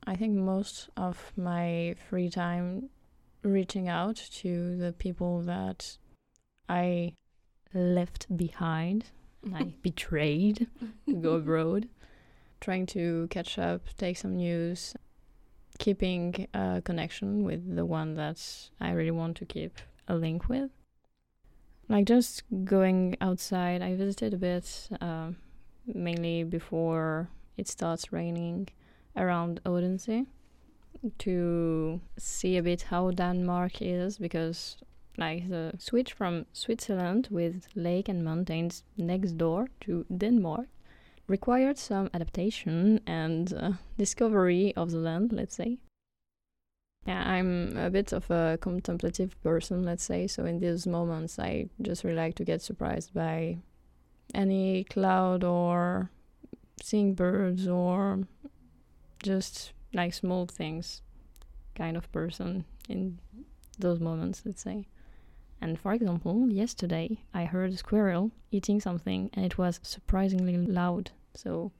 I 0.05 0.15
think, 0.15 0.35
most 0.35 0.89
of 0.97 1.33
my 1.37 1.95
free 2.09 2.29
time 2.29 2.89
reaching 3.43 3.87
out 3.87 4.15
to 4.15 4.75
the 4.77 4.93
people 4.93 5.41
that 5.41 5.97
I 6.69 7.13
left 7.73 8.35
behind 8.35 9.05
and 9.43 9.55
I 9.55 9.63
betrayed 9.81 10.67
to 11.07 11.15
go 11.15 11.33
abroad, 11.35 11.89
trying 12.61 12.85
to 12.87 13.27
catch 13.29 13.57
up, 13.57 13.81
take 13.97 14.17
some 14.17 14.35
news, 14.37 14.95
keeping 15.79 16.47
a 16.53 16.81
connection 16.83 17.43
with 17.43 17.75
the 17.75 17.85
one 17.85 18.15
that 18.15 18.69
I 18.79 18.91
really 18.91 19.11
want 19.11 19.37
to 19.37 19.45
keep 19.45 19.77
a 20.07 20.15
link 20.15 20.49
with. 20.49 20.71
Like 21.89 22.05
just 22.05 22.43
going 22.63 23.17
outside, 23.19 23.81
I 23.81 23.95
visited 23.95 24.33
a 24.33 24.37
bit, 24.37 24.89
um, 25.01 25.35
mainly 25.85 26.43
before 26.43 27.29
it 27.57 27.67
starts 27.67 28.11
raining, 28.11 28.69
around 29.15 29.59
Odense 29.65 30.25
to 31.19 32.01
see 32.17 32.57
a 32.57 32.63
bit 32.63 32.83
how 32.83 33.11
Denmark 33.11 33.81
is 33.81 34.17
because 34.17 34.77
like 35.17 35.49
the 35.49 35.73
switch 35.77 36.13
from 36.13 36.45
Switzerland 36.53 37.27
with 37.29 37.67
lake 37.75 38.09
and 38.09 38.23
mountains 38.23 38.83
next 38.97 39.33
door 39.37 39.67
to 39.81 40.05
Denmark 40.15 40.67
required 41.27 41.77
some 41.77 42.09
adaptation 42.13 42.99
and 43.05 43.53
uh, 43.53 43.71
discovery 43.97 44.73
of 44.75 44.91
the 44.91 44.97
land, 44.97 45.31
let's 45.31 45.55
say. 45.55 45.77
Yeah, 47.05 47.23
I'm 47.25 47.77
a 47.77 47.89
bit 47.89 48.13
of 48.13 48.29
a 48.31 48.57
contemplative 48.61 49.41
person, 49.43 49.83
let's 49.83 50.03
say, 50.03 50.25
so 50.27 50.45
in 50.45 50.59
these 50.59 50.87
moments 50.87 51.37
I 51.37 51.69
just 51.81 52.03
really 52.03 52.15
like 52.15 52.35
to 52.35 52.45
get 52.45 52.61
surprised 52.61 53.13
by 53.13 53.57
any 54.33 54.85
cloud 54.85 55.43
or 55.43 56.09
seeing 56.81 57.13
birds 57.13 57.67
or 57.67 58.23
just 59.21 59.73
like 59.93 60.13
small 60.13 60.45
things 60.45 61.01
kind 61.75 61.97
of 61.97 62.11
person 62.11 62.65
in 62.89 63.19
those 63.79 63.99
moments, 63.99 64.41
let's 64.45 64.61
say. 64.61 64.85
And 65.61 65.79
for 65.79 65.93
example, 65.93 66.49
yesterday 66.49 67.19
I 67.33 67.45
heard 67.45 67.71
a 67.71 67.77
squirrel 67.77 68.31
eating 68.51 68.79
something 68.81 69.29
and 69.33 69.45
it 69.45 69.57
was 69.57 69.79
surprisingly 69.81 70.57
loud. 70.57 71.11
So 71.35 71.71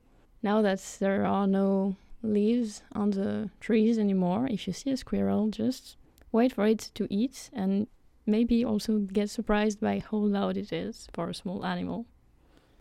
now 0.42 0.62
that 0.62 0.80
there 1.00 1.26
are 1.26 1.48
no 1.48 1.98
leaves 2.22 2.82
on 2.94 3.12
the 3.12 3.50
trees 3.60 4.00
anymore, 4.00 4.48
if 4.50 4.68
you 4.68 4.74
see 4.74 4.92
a 4.92 4.98
squirrel, 4.98 5.50
just 5.50 5.98
wait 6.32 6.54
for 6.54 6.66
it 6.66 6.92
to 6.96 7.08
eat 7.14 7.50
and 7.54 7.88
maybe 8.26 8.64
also 8.64 9.00
get 9.00 9.30
surprised 9.30 9.82
by 9.82 10.02
how 10.10 10.18
loud 10.18 10.58
it 10.58 10.72
is 10.72 11.08
for 11.14 11.30
a 11.30 11.36
small 11.36 11.66
animal. 11.66 12.06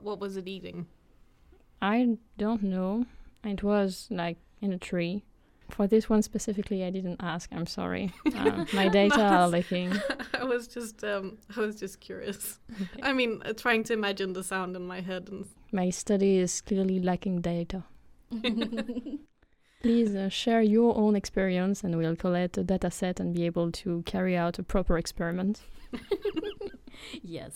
What 0.01 0.21
was 0.21 0.37
it 0.37 0.47
eating? 0.47 0.87
I 1.83 2.17
don't 2.39 2.63
know. 2.63 3.07
It 3.45 3.63
was 3.65 4.07
like 4.09 4.39
in 4.61 4.73
a 4.73 4.79
tree. 4.79 5.25
For 5.69 5.87
this 5.89 6.09
one 6.09 6.23
specifically, 6.23 6.85
I 6.85 6.91
didn't 6.91 7.17
ask. 7.21 7.51
I'm 7.53 7.67
sorry. 7.67 8.13
Uh, 8.43 8.65
my 8.73 8.89
data 8.89 9.21
are 9.23 9.49
leaking. 9.49 9.93
I 10.41 10.45
was 10.45 10.67
just 10.69 11.05
um, 11.05 11.39
I 11.57 11.61
was 11.61 11.77
just 11.79 12.01
curious. 12.01 12.59
I 13.03 13.13
mean, 13.13 13.41
uh, 13.45 13.53
trying 13.53 13.85
to 13.85 13.93
imagine 13.93 14.33
the 14.33 14.43
sound 14.43 14.75
in 14.77 14.87
my 14.87 15.01
head 15.01 15.29
and 15.31 15.47
My 15.73 15.91
study 15.91 16.39
is 16.39 16.61
clearly 16.61 16.99
lacking 17.01 17.41
data. 17.41 17.85
Please 19.83 20.15
uh, 20.15 20.29
share 20.29 20.63
your 20.63 20.97
own 20.97 21.15
experience, 21.17 21.85
and 21.85 21.97
we'll 21.99 22.17
collect 22.17 22.59
a 22.59 22.65
data 22.65 22.91
set 22.91 23.21
and 23.21 23.35
be 23.35 23.45
able 23.47 23.71
to 23.73 24.03
carry 24.03 24.37
out 24.37 24.59
a 24.59 24.63
proper 24.63 24.99
experiment. 24.99 25.63
yes. 27.23 27.53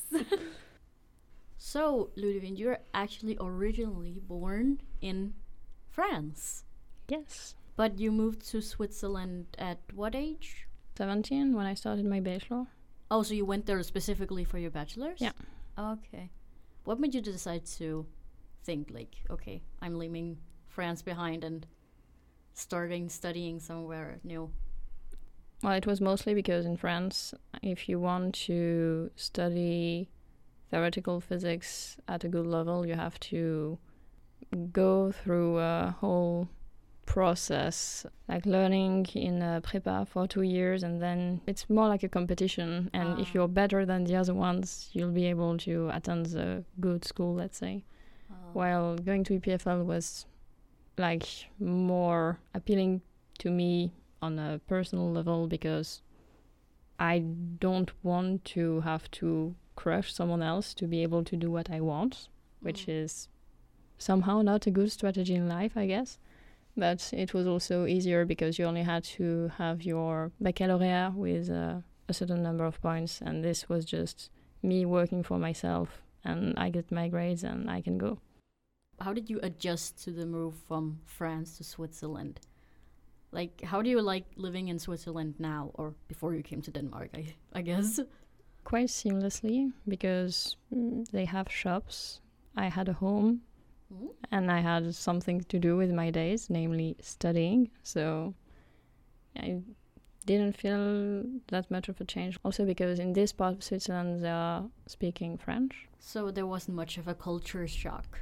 So, 1.66 2.11
Ludivine, 2.16 2.56
you're 2.56 2.78
actually 2.94 3.37
originally 3.40 4.20
born 4.25 4.80
in 5.00 5.35
France, 5.90 6.62
Yes. 7.08 7.56
but 7.75 7.99
you 7.99 8.12
moved 8.12 8.46
to 8.50 8.61
Switzerland 8.62 9.46
at 9.58 9.80
what 9.92 10.14
age? 10.14 10.68
17 10.94 11.56
when 11.56 11.66
I 11.66 11.75
started 11.75 12.04
my 12.06 12.20
bachelor. 12.20 12.66
Oh, 13.11 13.25
so 13.25 13.35
you 13.35 13.44
went 13.44 13.66
there 13.66 13.82
specifically 13.82 14.44
for 14.44 14.58
your 14.58 14.70
bachelor's? 14.70 15.20
Yeah. 15.20 15.32
Okay. 15.76 16.30
What 16.85 17.00
made 17.00 17.16
you 17.16 17.20
decide 17.20 17.66
to 17.78 18.06
think 18.62 18.92
like, 18.92 19.16
okay, 19.28 19.61
I'm 19.82 19.99
leaving 19.99 20.38
France 20.68 21.02
behind 21.02 21.42
and 21.42 21.66
starting 22.54 23.08
studying 23.08 23.58
somewhere 23.58 24.20
new? 24.23 24.52
Well, 25.64 25.73
it 25.73 25.85
was 25.85 26.00
mostly 26.00 26.32
because 26.32 26.64
in 26.64 26.76
France, 26.76 27.35
if 27.61 27.88
you 27.88 27.99
want 27.99 28.37
to 28.46 29.11
study 29.16 30.11
theoretical 30.70 31.20
physics 31.20 31.96
at 32.08 32.25
a 32.25 32.28
good 32.28 32.46
level, 32.46 32.87
you 32.87 32.94
have 32.94 33.18
to 33.20 33.78
go 34.73 35.12
through 35.12 35.58
a 35.58 35.94
whole 36.00 36.49
process, 37.06 38.04
like 38.28 38.44
learning 38.46 39.06
in 39.14 39.40
a 39.40 39.61
prepa 39.62 40.06
for 40.08 40.26
two 40.26 40.42
years, 40.42 40.82
and 40.82 41.00
then 41.00 41.40
it's 41.46 41.70
more 41.70 41.88
like 41.88 42.02
a 42.02 42.08
competition. 42.08 42.90
And 42.92 43.18
if 43.20 43.28
Ah. 43.28 43.30
you're 43.35 43.49
better 43.49 43.87
than 43.87 44.04
the 44.04 44.16
other 44.16 44.35
ones, 44.35 44.90
you'll 44.92 45.12
be 45.12 45.26
able 45.26 45.56
to 45.58 45.88
attend 45.90 46.26
the 46.26 46.64
good 46.80 47.04
school, 47.04 47.35
let's 47.35 47.58
say. 47.58 47.85
Oh. 48.30 48.35
While 48.52 48.96
going 48.99 49.25
to 49.25 49.35
EPFL 49.35 49.85
was 49.85 50.26
like 50.99 51.26
more 51.61 52.38
appealing 52.54 53.02
to 53.38 53.50
me 53.50 53.92
on 54.20 54.38
a 54.38 54.61
personal 54.66 55.11
level 55.12 55.46
because 55.46 56.02
I 56.99 57.18
don't 57.61 57.92
want 58.02 58.44
to 58.56 58.80
have 58.80 59.11
to 59.12 59.54
crush 59.76 60.12
someone 60.14 60.42
else 60.42 60.75
to 60.75 60.87
be 60.87 61.02
able 61.04 61.23
to 61.25 61.37
do 61.37 61.50
what 61.50 61.71
I 61.71 61.80
want, 61.80 62.28
which 62.62 62.87
Mm. 62.87 63.04
is 63.04 63.28
somehow 63.99 64.42
not 64.42 64.66
a 64.66 64.71
good 64.71 64.90
strategy 64.90 65.35
in 65.35 65.49
life, 65.49 65.76
I 65.76 65.87
guess. 65.87 66.18
But 66.76 67.12
it 67.12 67.33
was 67.35 67.47
also 67.47 67.87
easier 67.87 68.26
because 68.26 68.59
you 68.59 68.68
only 68.68 68.83
had 68.85 69.04
to 69.18 69.49
have 69.59 69.83
your 69.87 70.30
baccalaureate 70.40 71.14
with 71.14 71.49
uh, 71.50 71.80
a 72.09 72.12
certain 72.12 72.42
number 72.42 72.66
of 72.66 72.80
points, 72.83 73.23
and 73.23 73.42
this 73.45 73.68
was 73.68 73.85
just 73.85 74.30
me 74.62 74.85
working 74.87 75.23
for 75.25 75.38
myself, 75.38 76.02
and 76.25 76.54
I 76.59 76.71
get 76.71 76.90
my 76.92 77.09
grades 77.09 77.45
and 77.45 77.71
I 77.71 77.83
can 77.83 77.99
go. 77.99 78.18
How 79.00 79.12
did 79.14 79.30
you 79.30 79.40
adjust 79.42 80.04
to 80.04 80.11
the 80.11 80.26
move 80.26 80.54
from 80.68 80.99
France 81.04 81.56
to 81.59 81.64
Switzerland? 81.64 82.40
Like, 83.33 83.62
how 83.64 83.83
do 83.83 83.90
you 83.90 84.00
like 84.00 84.25
living 84.37 84.68
in 84.68 84.78
Switzerland 84.78 85.35
now, 85.38 85.71
or 85.75 85.95
before 86.09 86.35
you 86.35 86.42
came 86.42 86.62
to 86.62 86.71
Denmark? 86.71 87.11
I, 87.14 87.35
I 87.59 87.62
guess. 87.62 88.00
Quite 88.66 88.88
seamlessly 88.90 89.73
because 89.88 90.56
they 91.12 91.25
have 91.26 91.49
shops. 91.50 92.20
I 92.56 92.68
had 92.70 92.88
a 92.88 92.92
home 92.92 93.40
Mm. 93.92 94.08
and 94.32 94.50
I 94.50 94.61
had 94.62 94.94
something 94.94 95.44
to 95.49 95.58
do 95.58 95.76
with 95.76 95.92
my 95.92 96.11
days, 96.11 96.50
namely 96.50 96.96
studying. 97.00 97.70
So 97.82 98.35
I 99.37 99.62
didn't 100.26 100.56
feel 100.56 101.23
that 101.49 101.70
much 101.70 101.88
of 101.88 102.00
a 102.00 102.04
change. 102.04 102.38
Also, 102.44 102.64
because 102.64 102.99
in 103.02 103.12
this 103.12 103.32
part 103.32 103.54
of 103.54 103.62
Switzerland, 103.62 104.23
they 104.25 104.30
are 104.30 104.64
speaking 104.87 105.38
French 105.38 105.75
So 105.99 106.30
there 106.32 106.46
wasn't 106.46 106.76
much 106.76 106.99
of 106.99 107.08
a 107.08 107.14
culture 107.14 107.68
shock. 107.68 108.20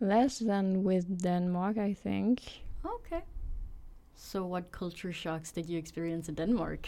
less 0.00 0.38
than 0.38 0.84
with 0.84 1.22
Denmark, 1.22 1.76
I 1.78 1.94
think. 1.94 2.40
Okay. 2.84 3.22
So 4.14 4.46
what 4.46 4.70
culture 4.72 5.12
shocks 5.12 5.52
did 5.52 5.68
you 5.70 5.78
experience 5.78 6.28
in 6.30 6.34
Denmark? 6.36 6.82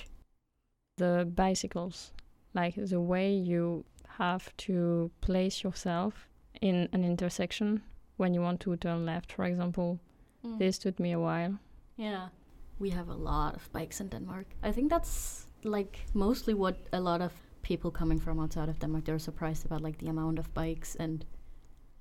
The 0.96 1.24
bicycles, 1.36 2.12
like 2.58 2.74
the 2.94 3.00
way 3.00 3.28
you 3.52 3.84
have 4.18 4.44
to 4.66 5.10
place 5.20 5.56
yourself 5.64 6.12
in 6.60 6.88
an 6.92 7.02
intersection 7.04 7.82
when 8.16 8.34
you 8.34 8.42
want 8.42 8.58
to 8.60 8.76
turn 8.76 9.06
left, 9.06 9.32
for 9.32 9.44
example. 9.44 9.98
Mm. 10.44 10.58
This 10.58 10.78
took 10.78 10.98
me 10.98 11.12
a 11.12 11.20
while. 11.28 11.54
Yeah. 11.96 12.28
We 12.78 12.90
have 12.90 13.08
a 13.08 13.18
lot 13.30 13.54
of 13.54 13.72
bikes 13.72 14.00
in 14.00 14.08
Denmark. 14.08 14.46
I 14.62 14.72
think 14.72 14.90
that's 14.90 15.46
like 15.64 15.94
mostly 16.14 16.54
what 16.54 16.76
a 16.92 17.00
lot 17.00 17.20
of 17.20 17.32
people 17.62 17.90
coming 17.90 18.20
from 18.24 18.40
outside 18.40 18.68
of 18.68 18.78
Denmark 18.78 19.04
they're 19.04 19.18
surprised 19.18 19.66
about 19.66 19.82
like 19.82 19.98
the 19.98 20.08
amount 20.08 20.38
of 20.38 20.46
bikes 20.54 20.96
and 21.04 21.24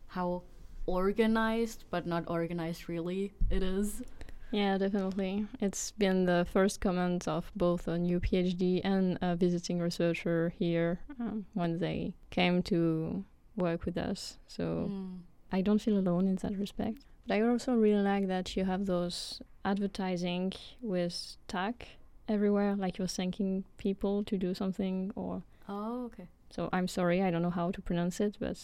how 0.07 0.43
organized 0.85 1.83
but 1.89 2.05
not 2.05 2.23
organized 2.27 2.89
really 2.89 3.33
it 3.49 3.63
is. 3.63 4.03
Yeah, 4.51 4.77
definitely. 4.77 5.45
It's 5.59 5.91
been 5.91 6.25
the 6.25 6.45
first 6.51 6.79
comment 6.79 7.27
of 7.27 7.51
both 7.55 7.87
a 7.87 7.97
new 7.97 8.19
PhD 8.19 8.79
and 8.83 9.17
a 9.21 9.35
visiting 9.35 9.79
researcher 9.79 10.53
here 10.57 10.99
um, 11.19 11.45
when 11.53 11.79
they 11.79 12.13
came 12.29 12.63
to 12.63 13.23
work 13.57 13.85
with 13.85 13.97
us. 13.97 14.37
So 14.47 14.89
Mm. 14.89 15.19
I 15.51 15.61
don't 15.61 15.79
feel 15.81 15.97
alone 15.97 16.27
in 16.27 16.35
that 16.37 16.57
respect. 16.57 17.03
But 17.25 17.35
I 17.35 17.41
also 17.41 17.73
really 17.75 18.01
like 18.03 18.27
that 18.27 18.55
you 18.55 18.63
have 18.65 18.85
those 18.85 19.41
advertising 19.65 20.53
with 20.81 21.35
tag 21.47 21.85
everywhere, 22.29 22.75
like 22.75 22.97
you're 22.97 23.07
thanking 23.07 23.63
people 23.77 24.23
to 24.25 24.37
do 24.37 24.53
something 24.53 25.11
or 25.15 25.43
Oh, 25.69 26.05
okay. 26.05 26.27
so 26.49 26.69
I'm 26.71 26.87
sorry, 26.87 27.21
I 27.21 27.31
don't 27.31 27.41
know 27.41 27.49
how 27.49 27.71
to 27.71 27.81
pronounce 27.81 28.21
it, 28.21 28.37
but 28.39 28.57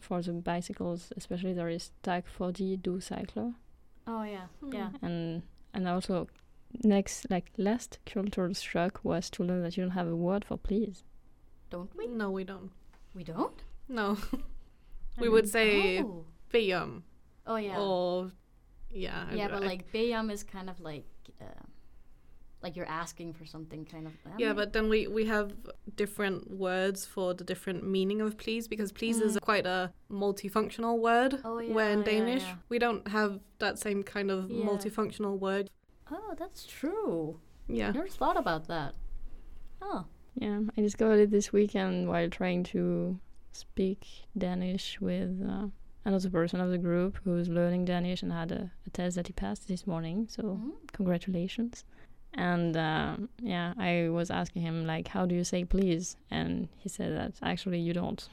for 0.00 0.20
the 0.22 0.32
bicycles 0.32 1.12
especially 1.16 1.54
there 1.54 1.70
is 1.70 1.92
tag 2.02 2.24
for 2.26 2.52
the 2.52 2.76
do 2.76 3.00
cycler. 3.00 3.52
Oh 4.12 4.22
yeah. 4.24 4.46
Yeah. 4.78 4.90
and 5.02 5.42
and 5.74 5.86
also 5.88 6.26
next 6.84 7.30
like 7.30 7.46
last 7.58 7.98
cultural 8.12 8.54
shock 8.54 9.00
was 9.04 9.30
to 9.30 9.44
learn 9.44 9.62
that 9.64 9.76
you 9.76 9.82
don't 9.84 9.94
have 10.00 10.08
a 10.08 10.16
word 10.28 10.44
for 10.48 10.56
please 10.58 11.04
Don't 11.70 11.90
we? 11.96 12.06
No, 12.08 12.30
we 12.38 12.44
don't. 12.44 12.70
We 13.14 13.22
don't? 13.24 13.58
No, 13.88 14.16
we 15.20 15.26
I 15.26 15.30
would 15.30 15.48
say 15.48 16.00
Oh. 16.02 16.24
Biam 16.52 17.02
Oh 17.46 17.56
yeah. 17.56 17.78
or 17.78 18.30
yeah. 18.90 19.26
Yeah, 19.32 19.48
don't- 19.48 19.60
but 19.60 19.62
I- 19.64 19.70
like 19.72 19.92
Bayam 19.92 20.30
is 20.30 20.42
kind 20.44 20.68
of 20.70 20.80
like 20.80 21.06
uh, 21.40 21.64
like 22.62 22.76
you're 22.76 22.86
asking 23.02 23.32
for 23.32 23.44
something 23.46 23.84
kind 23.84 24.06
of 24.06 24.12
I 24.26 24.30
Yeah, 24.38 24.48
mean- 24.48 24.56
but 24.56 24.72
then 24.72 24.88
we 24.88 25.06
we 25.06 25.24
have 25.26 25.52
different 25.96 26.50
words 26.50 27.06
for 27.06 27.34
the 27.34 27.44
different 27.44 27.86
meaning 27.86 28.20
of 28.20 28.36
please 28.36 28.68
because 28.68 28.92
please 28.92 29.20
is 29.20 29.36
Mm. 29.36 29.40
quite 29.40 29.66
a 29.66 29.92
multifunctional 30.10 30.98
word. 30.98 31.40
Oh, 31.44 31.56
where 31.76 31.90
in 31.90 32.00
yeah, 32.00 32.04
yeah, 32.04 32.18
Danish 32.18 32.42
yeah. 32.42 32.56
we 32.68 32.78
don't 32.78 33.08
have 33.08 33.40
that 33.58 33.78
same 33.78 34.02
kind 34.02 34.30
of 34.30 34.50
Yeah. 34.50 34.64
multifunctional 34.64 35.38
word. 35.38 35.70
Oh, 36.10 36.34
that's 36.36 36.66
true. 36.66 37.40
Yeah. 37.68 37.88
I 37.88 37.92
never 37.92 38.08
thought 38.08 38.36
about 38.36 38.66
that. 38.68 38.94
Oh. 39.82 40.04
yeah 40.34 40.60
i 40.76 40.80
discovered 40.80 41.18
it 41.24 41.30
this 41.30 41.52
weekend 41.52 42.06
while 42.08 42.28
trying 42.30 42.62
to 42.62 43.18
speak 43.52 44.06
danish 44.38 45.00
with 45.00 45.32
uh, 45.54 45.66
another 46.04 46.30
person 46.30 46.60
of 46.60 46.70
the 46.70 46.78
group 46.78 47.18
who's 47.24 47.48
learning 47.48 47.84
Danish 47.84 48.22
and 48.22 48.30
had 48.32 48.52
a, 48.52 48.70
a 48.86 48.90
test 48.90 49.16
that 49.16 49.26
he 49.26 49.32
passed 49.32 49.66
this 49.68 49.86
morning. 49.86 50.26
So 50.30 50.42
Mhm. 50.42 50.72
congratulations. 50.92 51.84
And 52.34 52.76
um, 52.76 53.28
yeah, 53.40 53.74
I 53.78 54.08
was 54.10 54.30
asking 54.30 54.62
him 54.62 54.86
like, 54.86 55.08
how 55.08 55.26
do 55.26 55.34
you 55.34 55.44
say 55.44 55.64
please? 55.64 56.16
And 56.30 56.68
he 56.76 56.88
said 56.88 57.16
that 57.16 57.32
actually 57.42 57.80
you 57.80 57.92
don't. 57.92 58.28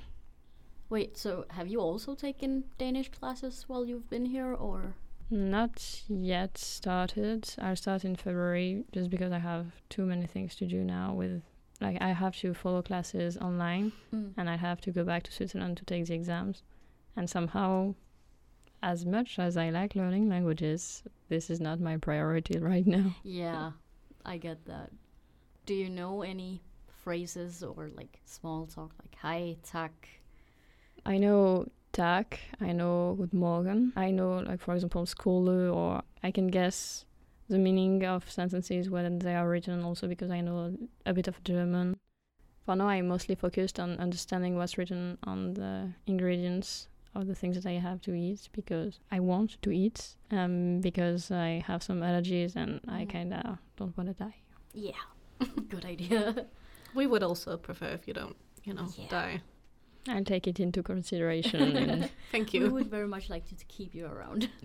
Wait, 0.90 1.18
so 1.18 1.46
have 1.50 1.68
you 1.68 1.82
also 1.82 2.16
taken 2.16 2.64
Danish 2.78 3.10
classes 3.10 3.66
while 3.68 3.86
you've 3.86 4.10
been 4.10 4.26
here, 4.26 4.54
or? 4.54 4.96
Not 5.30 6.04
yet 6.08 6.58
started. 6.58 7.54
I'll 7.60 7.76
start 7.76 8.06
in 8.06 8.16
February 8.16 8.86
just 8.94 9.10
because 9.10 9.34
I 9.34 9.40
have 9.40 9.66
too 9.90 10.06
many 10.06 10.26
things 10.28 10.56
to 10.56 10.66
do 10.66 10.84
now. 10.86 11.14
With 11.14 11.42
like, 11.82 12.02
I 12.02 12.14
have 12.14 12.38
to 12.38 12.54
follow 12.54 12.82
classes 12.82 13.36
online 13.38 13.92
Mm. 14.14 14.32
and 14.38 14.50
I 14.50 14.56
have 14.56 14.80
to 14.82 14.92
go 14.92 15.04
back 15.04 15.24
to 15.24 15.32
Switzerland 15.34 15.76
to 15.78 15.86
take 15.86 16.06
the 16.06 16.14
exams. 16.14 16.64
And 17.18 17.30
somehow, 17.30 17.96
as 18.82 19.06
much 19.06 19.38
as 19.40 19.58
I 19.58 19.70
like 19.70 19.96
learning 19.96 20.30
languages, 20.30 21.04
this 21.28 21.50
is 21.50 21.60
not 21.60 21.82
my 21.82 21.98
priority 21.98 22.60
right 22.72 22.88
now. 22.88 23.14
Yeah, 23.24 23.72
I 24.28 24.38
get 24.38 24.66
that. 24.66 24.92
Do 25.66 25.74
you 25.74 25.90
know 25.90 26.22
any 26.22 26.62
phrases 27.04 27.64
or 27.64 27.90
like 27.96 28.20
small 28.26 28.68
talk, 28.68 28.92
like 29.02 29.16
"Hi, 29.22 29.56
tak"? 29.64 30.22
I 31.06 31.18
know 31.18 31.68
tak, 31.94 32.40
I 32.60 32.74
know 32.74 33.16
Guten 33.18 33.40
Morgen, 33.40 33.94
I 33.96 34.12
know, 34.12 34.40
like, 34.40 34.60
for 34.60 34.76
example, 34.76 35.06
skole, 35.06 35.74
or 35.74 36.04
I 36.22 36.32
can 36.32 36.48
guess 36.48 37.06
the 37.48 37.58
meaning 37.58 38.06
of 38.06 38.30
sentences 38.30 38.90
when 38.90 39.20
they 39.20 39.34
are 39.34 39.48
written 39.48 39.82
also 39.84 40.08
because 40.08 40.30
I 40.30 40.42
know 40.42 40.78
a 41.06 41.14
bit 41.14 41.28
of 41.30 41.42
German. 41.44 41.96
For 42.66 42.76
now, 42.76 42.90
I'm 42.90 43.08
mostly 43.08 43.36
focused 43.36 43.80
on 43.80 43.98
understanding 43.98 44.58
what's 44.58 44.78
written 44.78 45.18
on 45.24 45.54
the 45.54 45.94
ingredients 46.06 46.90
of 47.22 47.28
the 47.28 47.36
things 47.36 47.56
that 47.56 47.66
I 47.70 47.80
have 47.80 48.00
to 48.02 48.14
eat 48.14 48.50
because 48.52 49.00
I 49.12 49.20
want 49.20 49.62
to 49.62 49.72
eat, 49.72 50.16
um, 50.32 50.82
because 50.82 51.32
I 51.32 51.64
have 51.68 51.82
some 51.84 52.02
allergies 52.02 52.56
and 52.56 52.80
I 52.88 53.06
Mhm. 53.06 53.10
kind 53.12 53.34
of 53.34 53.58
don't 53.78 53.98
want 53.98 54.10
to 54.10 54.24
die. 54.26 54.36
Yeah, 54.74 55.02
good 55.70 55.86
idea. 55.86 56.46
We 56.94 57.08
would 57.08 57.24
also 57.24 57.58
prefer 57.58 57.88
if 57.96 58.08
you 58.08 58.14
don't, 58.14 58.36
you 58.64 58.74
know, 58.74 58.88
Yeah. 58.98 59.10
die. 59.10 59.42
I'll 60.10 60.24
take 60.26 60.48
it 60.50 60.60
into 60.60 60.84
consideration. 60.84 62.08
Thank 62.32 62.54
you. 62.54 62.64
We 62.64 62.70
would 62.70 62.90
very 62.90 63.08
much 63.08 63.30
like 63.30 63.46
to, 63.50 63.56
to 63.56 63.66
keep 63.66 63.94
you 63.96 64.06
around. 64.06 64.50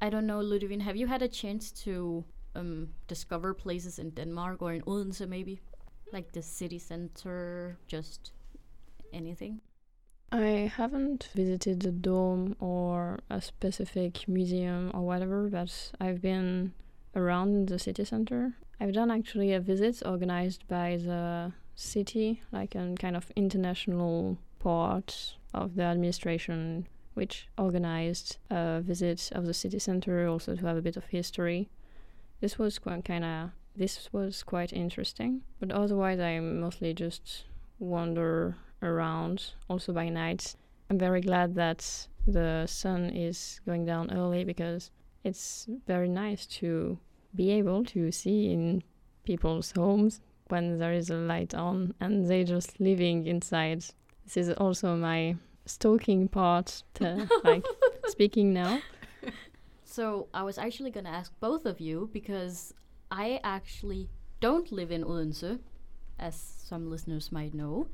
I 0.00 0.10
don't 0.10 0.26
know, 0.26 0.40
Ludivine, 0.42 0.80
have 0.82 0.96
you 0.96 1.06
had 1.06 1.22
a 1.22 1.28
chance 1.28 1.70
to 1.84 2.24
um, 2.56 2.88
discover 3.08 3.54
places 3.54 3.98
in 3.98 4.10
Denmark 4.10 4.60
or 4.62 4.72
in 4.72 4.82
Odense 4.86 5.26
maybe? 5.28 5.60
Like 6.12 6.32
the 6.32 6.42
city 6.42 6.78
center, 6.78 7.78
just 7.86 8.32
anything? 9.12 9.60
I 10.34 10.72
haven't 10.74 11.28
visited 11.34 11.80
the 11.80 11.92
dome 11.92 12.56
or 12.58 13.18
a 13.28 13.38
specific 13.42 14.26
museum 14.26 14.90
or 14.94 15.02
whatever, 15.02 15.46
but 15.50 15.92
I've 16.00 16.22
been 16.22 16.72
around 17.14 17.68
the 17.68 17.78
city 17.78 18.06
center. 18.06 18.54
I've 18.80 18.94
done 18.94 19.10
actually 19.10 19.52
a 19.52 19.60
visit 19.60 20.02
organized 20.06 20.66
by 20.68 20.96
the 20.96 21.52
city, 21.74 22.42
like 22.50 22.74
a 22.74 22.94
kind 22.98 23.14
of 23.14 23.30
international 23.36 24.38
part 24.58 25.36
of 25.52 25.74
the 25.74 25.82
administration, 25.82 26.86
which 27.12 27.48
organized 27.58 28.38
a 28.48 28.80
visit 28.80 29.28
of 29.32 29.44
the 29.44 29.52
city 29.52 29.78
center, 29.78 30.26
also 30.26 30.56
to 30.56 30.66
have 30.66 30.78
a 30.78 30.82
bit 30.82 30.96
of 30.96 31.04
history. 31.04 31.68
This 32.40 32.58
was 32.58 32.78
quite 32.78 33.04
kind 33.04 33.24
of 33.24 33.50
this 33.76 34.08
was 34.12 34.42
quite 34.42 34.72
interesting, 34.72 35.42
but 35.60 35.70
otherwise 35.70 36.20
I 36.20 36.40
mostly 36.40 36.94
just 36.94 37.44
wander 37.78 38.56
around 38.82 39.52
also 39.68 39.92
by 39.92 40.08
night. 40.08 40.54
I'm 40.90 40.98
very 40.98 41.20
glad 41.20 41.54
that 41.54 42.08
the 42.26 42.66
sun 42.66 43.10
is 43.10 43.60
going 43.66 43.84
down 43.84 44.12
early 44.12 44.44
because 44.44 44.90
it's 45.24 45.66
very 45.86 46.08
nice 46.08 46.46
to 46.46 46.98
be 47.34 47.50
able 47.50 47.84
to 47.84 48.12
see 48.12 48.52
in 48.52 48.82
people's 49.24 49.72
homes 49.72 50.20
when 50.48 50.78
there 50.78 50.92
is 50.92 51.10
a 51.10 51.14
light 51.14 51.54
on 51.54 51.94
and 52.00 52.28
they're 52.28 52.44
just 52.44 52.78
living 52.80 53.26
inside. 53.26 53.84
This 54.24 54.36
is 54.36 54.50
also 54.50 54.96
my 54.96 55.36
stalking 55.64 56.28
part 56.28 56.82
to 56.94 57.22
uh, 57.22 57.26
like 57.44 57.64
speaking 58.06 58.52
now. 58.52 58.80
So 59.84 60.28
I 60.32 60.42
was 60.42 60.58
actually 60.58 60.90
going 60.90 61.04
to 61.04 61.10
ask 61.10 61.32
both 61.40 61.66
of 61.66 61.80
you 61.80 62.08
because 62.12 62.74
I 63.10 63.40
actually 63.44 64.08
don't 64.40 64.72
live 64.72 64.90
in 64.90 65.04
Odense, 65.04 65.58
as 66.18 66.34
some 66.34 66.90
listeners 66.90 67.30
might 67.30 67.52
know. 67.54 67.88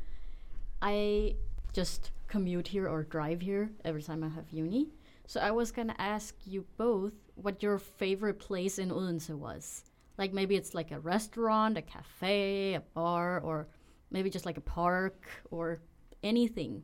I 0.80 1.34
just 1.72 2.10
commute 2.28 2.68
here 2.68 2.88
or 2.88 3.02
drive 3.04 3.40
here 3.40 3.70
every 3.84 4.02
time 4.02 4.22
I 4.22 4.28
have 4.28 4.50
uni. 4.50 4.88
So 5.26 5.40
I 5.40 5.50
was 5.50 5.70
going 5.70 5.88
to 5.88 6.00
ask 6.00 6.34
you 6.44 6.64
both 6.76 7.12
what 7.34 7.62
your 7.62 7.78
favorite 7.78 8.38
place 8.38 8.78
in 8.78 8.90
Odense 8.90 9.28
was. 9.30 9.84
Like 10.16 10.32
maybe 10.32 10.56
it's 10.56 10.74
like 10.74 10.90
a 10.90 11.00
restaurant, 11.00 11.78
a 11.78 11.82
cafe, 11.82 12.74
a 12.74 12.80
bar, 12.80 13.40
or 13.40 13.68
maybe 14.10 14.30
just 14.30 14.46
like 14.46 14.56
a 14.56 14.62
park 14.62 15.28
or 15.50 15.80
anything. 16.22 16.82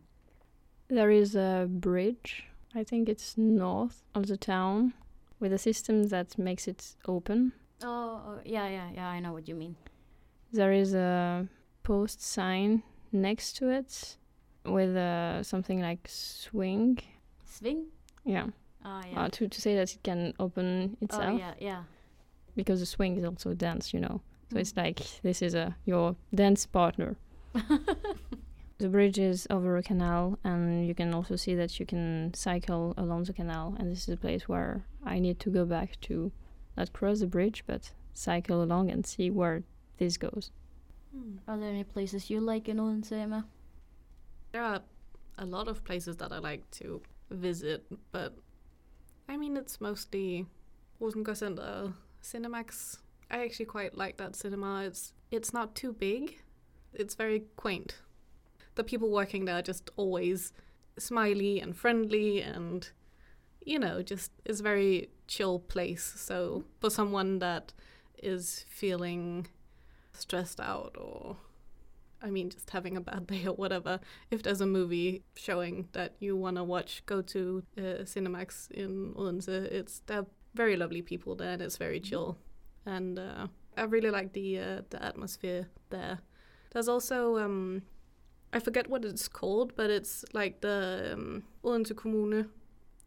There 0.88 1.11
is 1.11 1.35
a 1.35 1.66
bridge, 1.68 2.44
I 2.74 2.85
think 2.85 3.09
it's 3.09 3.37
north 3.37 4.02
of 4.14 4.26
the 4.26 4.37
town, 4.37 4.92
with 5.40 5.52
a 5.52 5.59
system 5.59 6.04
that 6.09 6.38
makes 6.38 6.68
it 6.68 6.96
open. 7.09 7.52
Oh, 7.83 8.20
oh, 8.26 8.40
yeah, 8.44 8.68
yeah, 8.68 8.90
yeah, 8.94 9.09
I 9.09 9.20
know 9.20 9.33
what 9.33 9.48
you 9.48 9.54
mean. 9.54 9.76
There 10.52 10.72
is 10.72 10.94
a 10.94 11.48
post 11.83 12.22
sign 12.22 12.83
next 13.14 13.55
to 13.59 13.70
it 13.70 14.16
with 14.64 14.96
uh, 14.96 15.42
something 15.42 15.81
like 15.81 16.07
swing. 16.09 16.98
Swing? 17.44 17.87
Yeah. 18.24 18.46
Oh, 18.85 19.00
yeah. 19.11 19.22
Uh, 19.22 19.29
to, 19.31 19.48
to 19.48 19.61
say 19.61 19.74
that 19.77 19.92
it 19.94 20.03
can 20.03 20.35
open 20.38 20.96
itself 21.00 21.35
oh, 21.35 21.38
yeah, 21.38 21.55
yeah. 21.59 21.83
because 22.55 22.81
the 22.81 22.87
swing 22.87 23.16
is 23.16 23.24
also 23.24 23.55
dance, 23.55 23.94
you 23.94 24.00
know. 24.00 24.20
So 24.50 24.57
Mm. 24.57 24.61
it's 24.61 24.77
like 24.77 25.00
this 25.22 25.40
is 25.40 25.55
a 25.55 25.74
your 25.87 26.16
dance 26.35 26.66
partner. 26.66 27.16
The 28.79 28.88
bridge 28.88 29.18
is 29.20 29.46
over 29.50 29.77
a 29.77 29.83
canal, 29.83 30.37
and 30.42 30.87
you 30.87 30.94
can 30.96 31.14
also 31.14 31.37
see 31.37 31.55
that 31.55 31.79
you 31.79 31.87
can 31.87 32.35
cycle 32.35 32.92
along 32.96 33.24
the 33.24 33.33
canal. 33.33 33.77
And 33.79 33.90
this 33.90 34.03
is 34.09 34.09
a 34.14 34.16
place 34.16 34.48
where 34.48 34.85
I 35.05 35.20
need 35.20 35.38
to 35.40 35.50
go 35.50 35.64
back 35.64 36.00
to 36.03 36.33
not 36.77 36.92
cross 36.92 37.20
the 37.20 37.29
bridge, 37.29 37.62
but 37.66 37.92
cycle 38.12 38.62
along 38.62 38.90
and 38.90 39.07
see 39.07 39.31
where 39.31 39.62
this 39.98 40.16
goes. 40.16 40.50
Hmm. 41.14 41.37
Are 41.46 41.57
there 41.59 41.70
any 41.70 41.85
places 41.85 42.29
you 42.31 42.40
like 42.40 42.68
in 42.68 42.81
Odense? 42.81 43.44
There 44.53 44.62
are 44.62 44.81
a 45.38 45.46
lot 45.46 45.68
of 45.68 45.85
places 45.85 46.16
that 46.16 46.33
I 46.33 46.38
like 46.38 46.68
to 46.72 47.03
visit, 47.31 47.87
but 48.12 48.35
I 49.29 49.37
mean, 49.37 49.57
it's 49.57 49.81
mostly 49.81 50.46
Rosengar 51.00 51.37
Center, 51.37 51.92
CinemaxX. 52.22 52.98
I 53.31 53.44
actually 53.44 53.66
quite 53.66 53.96
like 53.96 54.16
that 54.18 54.37
cinema. 54.37 54.85
It's 54.85 55.12
it's 55.31 55.53
not 55.53 55.74
too 55.74 55.92
big. 55.92 56.38
It's 56.92 57.14
very 57.14 57.44
quaint. 57.57 57.96
The 58.74 58.85
people 58.85 59.11
working 59.11 59.44
there 59.44 59.59
are 59.59 59.62
just 59.62 59.90
always 59.96 60.53
smiley 60.98 61.61
and 61.61 61.77
friendly 61.77 62.40
and 62.40 62.88
you 63.64 63.79
know, 63.79 64.03
just 64.03 64.31
it's 64.44 64.61
a 64.61 64.62
very 64.62 65.09
chill 65.27 65.59
place. 65.59 66.12
So 66.16 66.64
for 66.81 66.90
someone 66.90 67.38
that 67.38 67.72
is 68.22 68.64
feeling 68.68 69.46
stressed 70.16 70.61
out 70.61 70.96
or 70.98 71.37
I 72.22 72.31
mean, 72.31 72.48
just 72.48 72.70
having 72.70 72.96
a 72.96 73.00
bad 73.03 73.27
day 73.33 73.46
or 73.46 73.55
whatever. 73.55 74.00
If 74.31 74.42
there's 74.42 74.62
a 74.62 74.66
movie 74.66 75.22
showing 75.37 75.88
that 75.92 76.14
you 76.20 76.37
want 76.37 76.57
to 76.57 76.64
watch, 76.64 77.03
go 77.07 77.20
to 77.22 77.62
uh, 77.77 77.81
CinemaxX 78.05 78.70
in 78.70 79.12
Odense. 79.16 79.48
It's 79.48 80.00
they're 80.07 80.27
very 80.55 80.77
lovely 80.77 81.03
people 81.03 81.35
there, 81.35 81.50
and 81.50 81.61
it's 81.62 81.77
very 81.77 82.00
chill. 82.00 82.38
And 82.87 83.18
uh, 83.18 83.48
I 83.77 83.83
really 83.83 84.11
like 84.11 84.33
the 84.33 84.59
uh, 84.59 84.83
the 84.88 85.05
atmosphere 85.05 85.68
there. 85.90 86.20
There's 86.72 86.88
also 86.88 87.37
um, 87.38 87.83
I 88.55 88.59
forget 88.61 88.88
what 88.88 89.05
it's 89.05 89.29
called, 89.29 89.74
but 89.77 89.90
it's 89.90 90.24
like 90.33 90.61
the 90.62 91.11
um, 91.12 91.42
Odense 91.62 91.92
Kommune. 91.92 92.48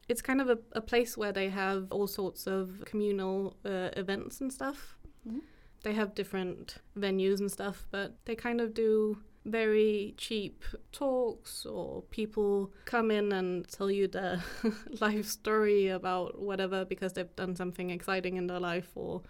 It's 0.07 0.21
kind 0.21 0.41
of 0.41 0.49
a, 0.49 0.57
a 0.73 0.81
place 0.81 1.17
where 1.17 1.33
they 1.33 1.49
have 1.49 1.87
all 1.91 2.07
sorts 2.07 2.47
of 2.47 2.83
communal 2.85 3.57
uh, 3.65 3.89
events 3.97 4.41
and 4.41 4.53
stuff 4.53 4.95
Mhm. 5.27 5.41
They 5.83 5.93
have 5.93 6.15
different 6.15 6.77
venues 6.97 7.39
and 7.39 7.51
stuff, 7.51 7.87
but 7.91 8.15
they 8.25 8.35
kind 8.35 8.61
of 8.61 8.73
do 8.73 9.17
very 9.45 10.13
cheap 10.17 10.63
talks 10.91 11.65
or 11.65 12.01
people 12.11 12.69
come 12.85 13.09
in 13.09 13.31
and 13.31 13.67
tell 13.69 13.89
you 13.89 14.07
their 14.07 14.43
life 14.99 15.25
story 15.25 15.87
about 15.87 16.39
whatever 16.39 16.83
because 16.83 17.13
they've 17.13 17.35
done 17.37 17.55
something 17.55 17.89
exciting 17.89 18.35
in 18.35 18.47
their 18.47 18.59
life 18.59 18.91
or 18.95 19.21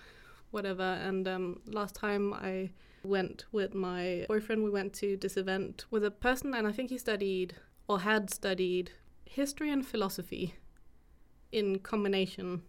whatever. 0.52 0.84
And 0.84 1.28
um, 1.28 1.60
last 1.68 1.96
time 1.96 2.34
I 2.34 2.72
went 3.04 3.46
with 3.52 3.74
my 3.74 4.26
boyfriend, 4.28 4.64
we 4.64 4.70
went 4.70 4.94
to 4.94 5.18
this 5.18 5.38
event 5.38 5.86
with 5.92 6.04
a 6.04 6.12
person, 6.12 6.54
and 6.54 6.68
I 6.68 6.72
think 6.72 6.90
he 6.90 6.98
studied 6.98 7.56
or 7.88 8.02
had 8.02 8.30
studied 8.30 8.92
history 9.26 9.72
and 9.72 9.86
philosophy 9.86 10.56
in 11.52 11.80
combination. 11.80 12.64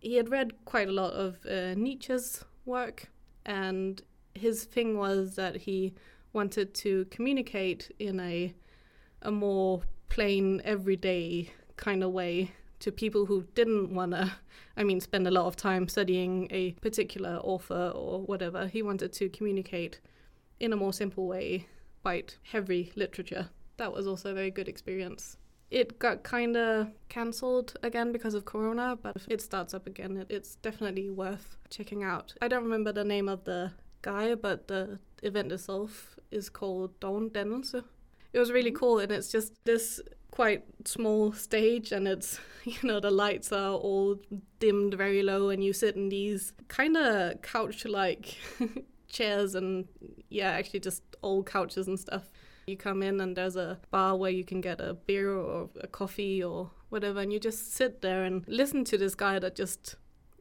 He 0.00 0.16
had 0.16 0.30
read 0.30 0.64
quite 0.64 0.88
a 0.88 0.92
lot 0.92 1.12
of 1.12 1.38
uh, 1.46 1.74
Nietzsche's 1.74 2.44
work 2.64 3.08
and 3.50 4.00
his 4.32 4.62
thing 4.64 4.96
was 4.96 5.34
that 5.34 5.56
he 5.56 5.92
wanted 6.32 6.72
to 6.72 7.04
communicate 7.06 7.90
in 7.98 8.20
a 8.20 8.54
a 9.22 9.30
more 9.30 9.82
plain, 10.08 10.62
everyday 10.64 11.50
kind 11.76 12.02
of 12.02 12.10
way 12.12 12.52
to 12.78 12.90
people 12.92 13.26
who 13.26 13.42
didn't 13.54 13.92
want 13.94 14.12
to, 14.12 14.32
I 14.76 14.84
mean, 14.84 15.00
spend 15.00 15.26
a 15.26 15.30
lot 15.30 15.46
of 15.46 15.56
time 15.56 15.88
studying 15.88 16.48
a 16.50 16.72
particular 16.80 17.36
author 17.42 17.92
or 17.94 18.22
whatever. 18.22 18.66
He 18.66 18.82
wanted 18.82 19.12
to 19.14 19.28
communicate 19.28 20.00
in 20.58 20.72
a 20.72 20.76
more 20.76 20.92
simple 20.92 21.26
way, 21.26 21.66
quite 22.02 22.38
heavy 22.44 22.92
literature. 22.96 23.50
That 23.76 23.92
was 23.92 24.06
also 24.06 24.30
a 24.30 24.34
very 24.34 24.50
good 24.50 24.68
experience. 24.68 25.36
It 25.70 25.98
got 26.00 26.24
kind 26.24 26.56
of 26.56 26.88
cancelled 27.08 27.76
again 27.82 28.10
because 28.10 28.34
of 28.34 28.44
Corona, 28.44 28.98
but 29.00 29.14
if 29.14 29.26
it 29.28 29.40
starts 29.40 29.72
up 29.72 29.86
again, 29.86 30.16
it, 30.16 30.26
it's 30.28 30.56
definitely 30.56 31.10
worth 31.10 31.56
checking 31.68 32.02
out. 32.02 32.34
I 32.42 32.48
don't 32.48 32.64
remember 32.64 32.92
the 32.92 33.04
name 33.04 33.28
of 33.28 33.44
the 33.44 33.72
guy, 34.02 34.34
but 34.34 34.68
the 34.68 34.98
event 35.22 35.52
itself 35.52 36.18
is 36.30 36.48
called 36.48 36.98
Dawn 36.98 37.30
Dannelse. 37.30 37.84
It 38.32 38.38
was 38.38 38.50
really 38.52 38.72
cool, 38.72 38.98
and 38.98 39.12
it's 39.12 39.30
just 39.30 39.52
this 39.64 40.00
quite 40.30 40.64
small 40.84 41.32
stage, 41.32 41.92
and 41.92 42.08
it's, 42.08 42.40
you 42.64 42.78
know, 42.82 43.00
the 43.00 43.10
lights 43.10 43.52
are 43.52 43.74
all 43.74 44.18
dimmed 44.58 44.94
very 44.94 45.22
low, 45.22 45.50
and 45.50 45.62
you 45.62 45.72
sit 45.72 45.96
in 45.96 46.08
these 46.08 46.52
kind 46.68 46.96
of 46.96 47.42
couch 47.42 47.84
like 47.84 48.36
chairs, 49.08 49.54
and 49.54 49.86
yeah, 50.28 50.50
actually 50.50 50.80
just 50.80 51.02
old 51.22 51.46
couches 51.46 51.86
and 51.86 51.98
stuff. 51.98 52.30
You 52.70 52.76
come 52.76 53.02
in, 53.02 53.20
and 53.20 53.36
there's 53.36 53.56
a 53.56 53.78
bar 53.90 54.16
where 54.16 54.30
you 54.30 54.44
can 54.44 54.60
get 54.60 54.80
a 54.80 54.94
beer 54.94 55.30
or 55.30 55.68
a 55.80 55.86
coffee 55.86 56.42
or 56.42 56.70
whatever, 56.88 57.20
and 57.20 57.32
you 57.32 57.38
just 57.38 57.74
sit 57.74 58.00
there 58.00 58.24
and 58.24 58.44
listen 58.46 58.84
to 58.84 58.98
this 58.98 59.14
guy 59.14 59.38
that 59.38 59.54
just 59.56 59.96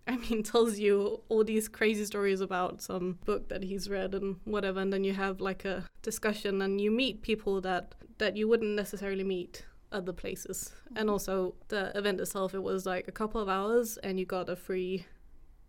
I 0.10 0.18
mean, 0.18 0.44
tells 0.54 0.80
you 0.80 1.22
all 1.30 1.44
these 1.44 1.68
crazy 1.68 2.04
stories 2.04 2.42
about 2.42 2.82
some 2.82 3.20
book 3.26 3.50
that 3.50 3.64
he's 3.64 3.90
read 3.90 4.16
and 4.16 4.38
whatever, 4.46 4.80
and 4.80 4.92
then 4.92 5.04
you 5.04 5.14
have 5.14 5.40
like 5.40 5.66
a 5.66 5.86
discussion 6.02 6.62
and 6.62 6.82
you 6.82 6.92
meet 6.92 7.22
people 7.22 7.62
that 7.62 7.96
that 8.18 8.36
you 8.36 8.48
wouldn't 8.50 8.76
necessarily 8.76 9.24
meet 9.24 9.66
other 9.92 10.12
places. 10.12 10.74
And 10.90 10.98
mm-hmm. 10.98 11.10
also 11.10 11.56
the 11.68 11.98
event 11.98 12.20
itself, 12.20 12.54
it 12.54 12.64
was 12.64 12.86
like 12.86 13.08
a 13.08 13.12
couple 13.12 13.40
of 13.40 13.48
hours, 13.48 13.98
and 13.98 14.20
you 14.20 14.26
got 14.26 14.50
a 14.50 14.56
free 14.56 15.06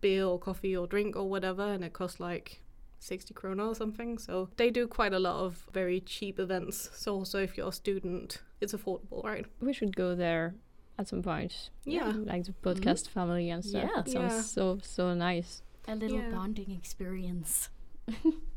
beer 0.00 0.24
or 0.24 0.38
coffee 0.38 0.76
or 0.76 0.86
drink 0.86 1.16
or 1.16 1.28
whatever, 1.28 1.62
and 1.62 1.84
it 1.84 1.92
cost 1.92 2.18
like 2.18 2.62
60 3.00 3.34
krona 3.34 3.68
or 3.68 3.74
something. 3.74 4.18
So 4.18 4.48
they 4.56 4.70
do 4.70 4.86
quite 4.86 5.12
a 5.12 5.18
lot 5.18 5.44
of 5.44 5.66
very 5.72 6.00
cheap 6.00 6.38
events. 6.38 6.90
So 6.94 7.14
also 7.14 7.42
if 7.42 7.56
you're 7.56 7.68
a 7.68 7.72
student, 7.72 8.42
it's 8.60 8.72
affordable, 8.72 9.24
right? 9.24 9.46
We 9.60 9.72
should 9.72 9.96
go 9.96 10.14
there 10.14 10.54
at 10.98 11.08
some 11.08 11.22
point. 11.22 11.70
Yeah. 11.84 12.12
Like 12.14 12.44
the 12.44 12.52
mm-hmm. 12.52 12.68
podcast 12.68 13.08
family 13.08 13.50
and 13.50 13.64
stuff. 13.64 13.90
Yeah. 13.92 14.00
It 14.00 14.08
sounds 14.08 14.32
Yeah. 14.32 14.40
so 14.42 14.78
so 14.82 15.14
nice. 15.14 15.62
A 15.88 15.96
little 15.96 16.18
Yeah. 16.18 16.30
bonding 16.30 16.70
experience. 16.70 17.70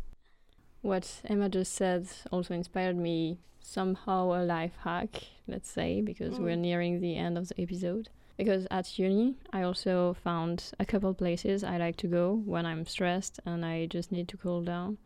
What 0.84 1.22
Emma 1.26 1.48
just 1.50 1.74
said 1.74 2.08
also 2.32 2.54
inspired 2.54 2.98
me 2.98 3.40
somehow 3.62 4.34
a 4.34 4.44
life 4.44 4.76
hack, 4.84 5.24
let's 5.48 5.70
say, 5.70 6.02
because 6.02 6.40
we're 6.40 6.58
Mm. 6.58 6.66
nearing 6.68 7.00
the 7.00 7.16
end 7.16 7.38
of 7.38 7.48
the 7.48 7.60
episode. 7.62 8.10
Because 8.38 8.68
at 8.70 9.00
uni, 9.00 9.36
I 9.52 9.62
also 9.64 10.14
found 10.14 10.72
a 10.80 10.86
couple 10.86 11.14
places 11.14 11.64
I 11.64 11.78
like 11.78 11.96
to 11.98 12.08
go 12.08 12.36
when 12.46 12.66
I'm 12.66 12.86
stressed 12.86 13.40
and 13.46 13.64
I 13.66 13.86
just 13.86 14.12
need 14.12 14.28
to 14.30 14.38
cool 14.38 14.62
down. 14.62 14.98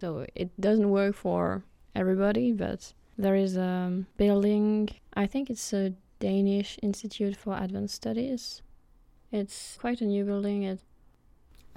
So 0.00 0.24
it 0.34 0.50
doesn't 0.60 0.90
work 0.90 1.14
for 1.16 1.64
everybody, 1.94 2.52
but 2.52 2.94
there 3.18 3.34
is 3.34 3.56
a 3.56 4.04
building, 4.16 4.88
I 5.14 5.26
think 5.26 5.50
it's 5.50 5.72
a 5.72 5.94
Danish 6.20 6.78
Institute 6.82 7.36
for 7.36 7.56
Advanced 7.56 7.94
Studies. 7.96 8.62
It's 9.32 9.76
quite 9.80 10.00
a 10.00 10.06
new 10.06 10.24
building. 10.24 10.62
It 10.62 10.80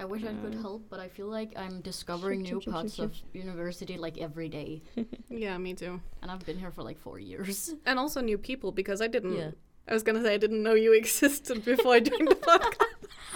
I 0.00 0.04
wish 0.04 0.22
I 0.24 0.32
could 0.42 0.54
help, 0.54 0.82
but 0.90 1.00
I 1.00 1.08
feel 1.08 1.26
like 1.26 1.52
I'm 1.56 1.80
discovering 1.90 2.42
new 2.42 2.48
shoot, 2.48 2.64
shoot, 2.64 2.70
parts 2.72 2.98
of 2.98 3.14
university 3.32 3.96
like 3.96 4.18
every 4.18 4.48
day, 4.48 4.82
Yeah, 5.28 5.58
me 5.58 5.74
too. 5.74 6.00
and 6.22 6.30
I've 6.30 6.44
been 6.46 6.58
here 6.58 6.70
for 6.70 6.82
like 6.84 6.98
four 6.98 7.18
years. 7.18 7.74
And 7.86 7.98
also 7.98 8.20
new 8.20 8.38
people 8.38 8.70
because 8.72 9.00
I 9.00 9.08
didn't. 9.08 9.36
Yeah. 9.36 9.50
I 9.88 9.94
was 9.94 10.02
gonna 10.02 10.22
say 10.22 10.34
I 10.34 10.36
didn't 10.38 10.62
know 10.62 10.74
you 10.74 10.92
existed 10.92 11.64
before 11.64 11.94
I 11.94 12.00
joined 12.00 12.28
the 12.28 12.34
podcast. 12.34 12.86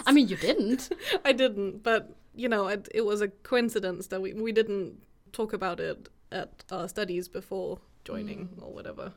I 0.05 0.11
mean, 0.11 0.27
you 0.27 0.37
didn't. 0.37 0.89
I 1.25 1.31
didn't, 1.33 1.83
but 1.83 2.15
you 2.35 2.47
know, 2.47 2.67
it, 2.67 2.87
it 2.93 3.01
was 3.05 3.21
a 3.21 3.27
coincidence 3.27 4.07
that 4.07 4.21
we 4.21 4.33
we 4.33 4.51
didn't 4.51 5.01
talk 5.31 5.51
about 5.53 5.79
it 5.79 6.09
at 6.31 6.63
our 6.71 6.87
studies 6.87 7.27
before 7.27 7.79
joining 8.05 8.47
Mm. 8.47 8.63
or 8.63 8.71
whatever. 8.73 9.13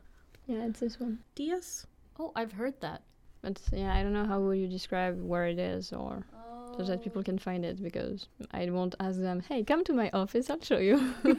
yeah, 0.47 0.65
it's 0.67 0.81
this 0.81 0.99
one. 0.99 1.19
DIAS. 1.37 1.87
Oh, 2.19 2.33
I've 2.35 2.53
heard 2.53 2.81
that. 2.81 3.03
But 3.43 3.61
yeah, 3.73 3.95
I 3.95 4.03
don't 4.03 4.13
know 4.15 4.25
how 4.25 4.41
would 4.41 4.59
you 4.59 4.69
describe 4.69 5.21
where 5.23 5.47
it 5.47 5.59
is 5.59 5.93
or 5.93 6.25
so 6.77 6.83
that 6.85 7.03
people 7.03 7.23
can 7.23 7.39
find 7.39 7.65
it 7.65 7.83
because 7.83 8.29
I 8.53 8.69
won't 8.71 8.95
ask 9.01 9.19
them, 9.19 9.41
hey, 9.49 9.63
come 9.65 9.83
to 9.85 9.93
my 9.93 10.11
office, 10.13 10.51
I'll 10.51 10.61
show 10.63 10.79
you. 10.79 11.15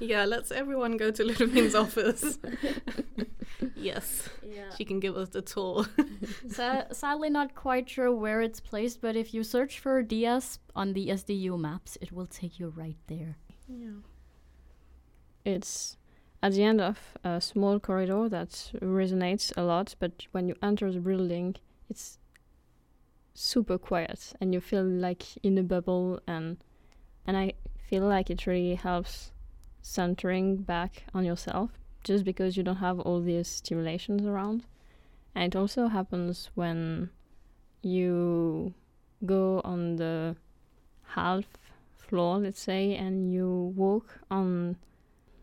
Yeah, 0.00 0.24
let's 0.24 0.50
everyone 0.50 0.96
go 0.96 1.10
to 1.10 1.22
Ludivine's 1.22 1.74
office. 1.74 2.38
yes, 3.76 4.28
Yeah. 4.42 4.70
she 4.76 4.84
can 4.84 4.98
give 5.00 5.16
us 5.16 5.28
the 5.30 5.42
tour. 5.42 5.86
Sa- 6.48 6.84
sadly, 6.92 7.30
not 7.30 7.54
quite 7.54 7.88
sure 7.88 8.12
where 8.12 8.40
it's 8.42 8.60
placed, 8.60 9.00
but 9.00 9.16
if 9.16 9.32
you 9.34 9.42
search 9.44 9.78
for 9.78 10.02
DIAS 10.02 10.58
on 10.74 10.92
the 10.94 11.08
SDU 11.08 11.58
maps, 11.58 11.98
it 12.00 12.12
will 12.12 12.26
take 12.26 12.58
you 12.58 12.72
right 12.76 12.96
there. 13.06 13.36
Yeah. 13.68 14.00
it's 15.44 15.96
at 16.42 16.52
the 16.52 16.64
end 16.64 16.80
of 16.80 16.98
a 17.22 17.40
small 17.40 17.78
corridor 17.78 18.28
that 18.28 18.72
resonates 18.82 19.52
a 19.56 19.62
lot, 19.62 19.94
but 20.00 20.26
when 20.32 20.48
you 20.48 20.54
enter 20.62 20.90
the 20.90 21.00
building, 21.00 21.54
it's 21.88 22.18
super 23.40 23.78
quiet 23.78 24.34
and 24.40 24.52
you 24.52 24.60
feel 24.60 24.84
like 24.84 25.24
in 25.42 25.56
a 25.56 25.62
bubble 25.62 26.20
and 26.26 26.58
and 27.26 27.36
I 27.36 27.54
feel 27.78 28.02
like 28.04 28.28
it 28.28 28.46
really 28.46 28.74
helps 28.74 29.32
centering 29.82 30.56
back 30.56 31.04
on 31.14 31.24
yourself 31.24 31.70
just 32.04 32.24
because 32.24 32.56
you 32.56 32.62
don't 32.62 32.76
have 32.76 33.00
all 33.00 33.20
these 33.20 33.48
stimulations 33.48 34.26
around. 34.26 34.64
And 35.34 35.54
it 35.54 35.56
also 35.56 35.88
happens 35.88 36.50
when 36.54 37.10
you 37.82 38.74
go 39.24 39.60
on 39.64 39.96
the 39.96 40.36
half 41.14 41.44
floor, 41.96 42.38
let's 42.38 42.60
say, 42.60 42.94
and 42.96 43.32
you 43.32 43.72
walk 43.76 44.20
on 44.30 44.76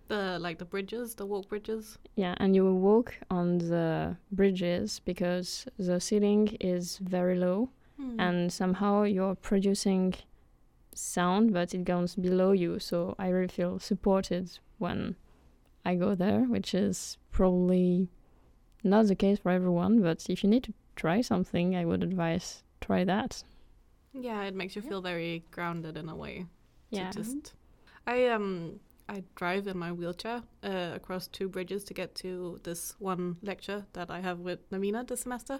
The 0.07 0.37
like 0.39 0.57
the 0.59 0.65
bridges, 0.65 1.15
the 1.15 1.25
walk 1.25 1.49
bridges. 1.49 1.97
yeah, 2.15 2.35
and 2.37 2.55
you 2.55 2.63
will 2.63 2.79
walk 2.79 3.17
on 3.29 3.57
the 3.57 4.17
bridges 4.31 5.01
because 5.03 5.65
the 5.77 5.99
ceiling 5.99 6.57
is 6.59 6.97
very 6.99 7.37
low 7.37 7.69
Hmm. 7.99 8.19
and 8.19 8.53
somehow 8.53 9.03
you're 9.03 9.35
producing 9.35 10.13
sound 10.93 11.53
but 11.53 11.73
it 11.73 11.83
goes 11.83 12.15
below 12.15 12.51
you. 12.51 12.79
So 12.79 13.15
I 13.19 13.29
really 13.29 13.47
feel 13.47 13.79
supported 13.79 14.59
when 14.77 15.15
I 15.85 15.95
go 15.95 16.15
there, 16.15 16.41
which 16.41 16.73
is 16.73 17.17
probably 17.31 18.09
not 18.83 19.07
the 19.07 19.15
case 19.15 19.39
for 19.39 19.51
everyone, 19.51 20.01
but 20.01 20.29
if 20.29 20.43
you 20.43 20.49
need 20.49 20.63
to 20.65 20.73
try 20.95 21.21
something, 21.21 21.75
I 21.75 21.85
would 21.85 22.03
advise 22.03 22.63
try 22.81 23.03
that. 23.03 23.43
yeah, 24.13 24.43
it 24.43 24.55
makes 24.55 24.75
you 24.75 24.81
Yeah. 24.81 24.89
feel 24.89 25.01
very 25.01 25.43
grounded 25.51 25.97
in 25.97 26.09
a 26.09 26.15
way. 26.15 26.45
Yeah. 26.89 27.11
just 27.11 27.53
I 28.05 28.27
um 28.27 28.79
I 29.09 29.23
drive 29.35 29.67
in 29.67 29.77
my 29.77 29.91
wheelchair 29.91 30.43
uh, 30.63 30.91
across 30.95 31.27
two 31.27 31.47
bridges 31.49 31.83
to 31.85 31.93
get 31.93 32.13
to 32.15 32.59
this 32.63 32.95
one 32.99 33.37
lecture 33.41 33.85
that 33.93 34.09
I 34.11 34.19
have 34.21 34.39
with 34.39 34.59
Navina 34.69 35.05
this 35.07 35.21
semester, 35.21 35.59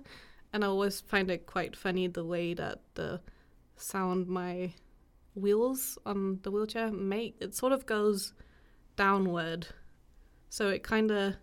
and 0.54 0.64
I 0.64 0.68
always 0.68 1.02
find 1.02 1.30
it 1.30 1.46
quite 1.46 1.76
funny 1.76 2.08
the 2.08 2.26
way 2.26 2.54
that 2.54 2.80
the 2.96 3.22
sound 3.76 4.28
my 4.28 4.74
wheels 5.36 5.98
on 6.06 6.40
the 6.44 6.52
wheelchair 6.52 6.92
make. 6.92 7.36
It 7.40 7.56
sort 7.56 7.74
of 7.74 7.86
goes 7.86 8.34
downward, 8.96 9.68
so 10.50 10.70
it 10.70 10.84
kind 10.84 11.12
of 11.12 11.36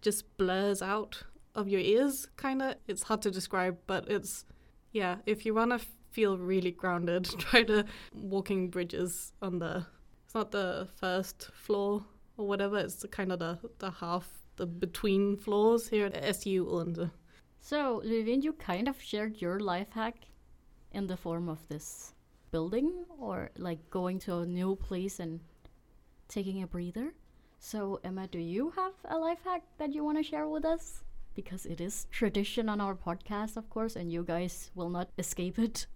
just 0.00 0.36
blurs 0.36 0.82
out 0.82 1.22
of 1.54 1.68
your 1.68 1.80
ears. 1.80 2.28
Kind 2.36 2.62
of, 2.62 2.76
it's 2.86 3.04
hard 3.04 3.22
to 3.22 3.30
describe, 3.30 3.78
but 3.86 4.08
it's 4.08 4.44
yeah. 4.92 5.16
If 5.26 5.44
you 5.44 5.54
wanna 5.54 5.80
feel 6.10 6.38
really 6.38 6.70
grounded, 6.70 7.24
try 7.38 7.62
to 7.64 7.84
walking 8.14 8.70
bridges 8.70 9.32
on 9.42 9.58
the 9.58 9.86
it's 10.24 10.34
not 10.34 10.52
the 10.52 10.88
first 10.96 11.50
floor 11.54 12.04
or 12.36 12.46
whatever 12.48 12.78
it's 12.78 13.04
kind 13.10 13.30
of 13.30 13.38
the 13.38 13.58
the 13.78 13.90
half 13.90 14.28
the 14.56 14.66
between 14.66 15.36
floors 15.36 15.88
here 15.88 16.06
at 16.06 16.24
SU 16.24 16.66
Odense. 16.66 17.10
So, 17.64 18.02
Levin, 18.04 18.42
you 18.42 18.52
kind 18.52 18.88
of 18.88 19.00
shared 19.00 19.40
your 19.40 19.58
life 19.58 19.92
hack 19.92 20.26
in 20.92 21.06
the 21.06 21.16
form 21.16 21.48
of 21.48 21.66
this 21.68 22.12
building, 22.50 23.06
or 23.18 23.52
like 23.56 23.88
going 23.88 24.18
to 24.18 24.40
a 24.40 24.46
new 24.46 24.76
place 24.76 25.18
and 25.18 25.40
taking 26.28 26.62
a 26.62 26.66
breather. 26.66 27.14
So, 27.60 28.00
Emma, 28.04 28.26
do 28.26 28.38
you 28.38 28.68
have 28.76 28.92
a 29.06 29.16
life 29.16 29.38
hack 29.46 29.62
that 29.78 29.94
you 29.94 30.04
want 30.04 30.18
to 30.18 30.22
share 30.22 30.46
with 30.46 30.66
us? 30.66 31.04
Because 31.34 31.64
it 31.64 31.80
is 31.80 32.06
tradition 32.10 32.68
on 32.68 32.82
our 32.82 32.94
podcast, 32.94 33.56
of 33.56 33.70
course, 33.70 33.96
and 33.96 34.12
you 34.12 34.24
guys 34.24 34.70
will 34.74 34.90
not 34.90 35.08
escape 35.16 35.58
it. 35.58 35.86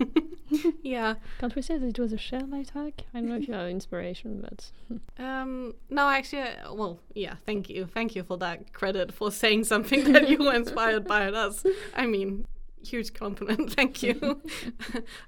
yeah. 0.82 1.14
Can't 1.38 1.54
we 1.54 1.62
say 1.62 1.78
that 1.78 1.86
it 1.86 1.98
was 1.98 2.12
a 2.12 2.18
share 2.18 2.40
light 2.40 2.70
hack? 2.70 3.04
I 3.14 3.18
don't 3.20 3.28
know 3.28 3.36
if 3.36 3.48
you 3.48 3.54
have 3.54 3.68
inspiration, 3.68 4.40
but 4.40 4.70
um 5.24 5.74
no 5.88 6.08
actually 6.08 6.42
I- 6.42 6.70
well 6.70 7.00
yeah 7.14 7.34
thank 7.46 7.68
you. 7.70 7.86
Thank 7.86 8.14
you 8.16 8.22
for 8.22 8.36
that 8.38 8.72
credit 8.72 9.12
for 9.12 9.30
saying 9.30 9.64
something 9.64 10.12
that 10.12 10.28
you 10.28 10.38
were 10.38 10.54
inspired 10.54 11.06
by. 11.06 11.26
Us 11.30 11.64
i 11.94 12.06
mean 12.06 12.46
huge 12.82 13.12
compliment. 13.12 13.72
Thank 13.78 14.02
you. 14.02 14.40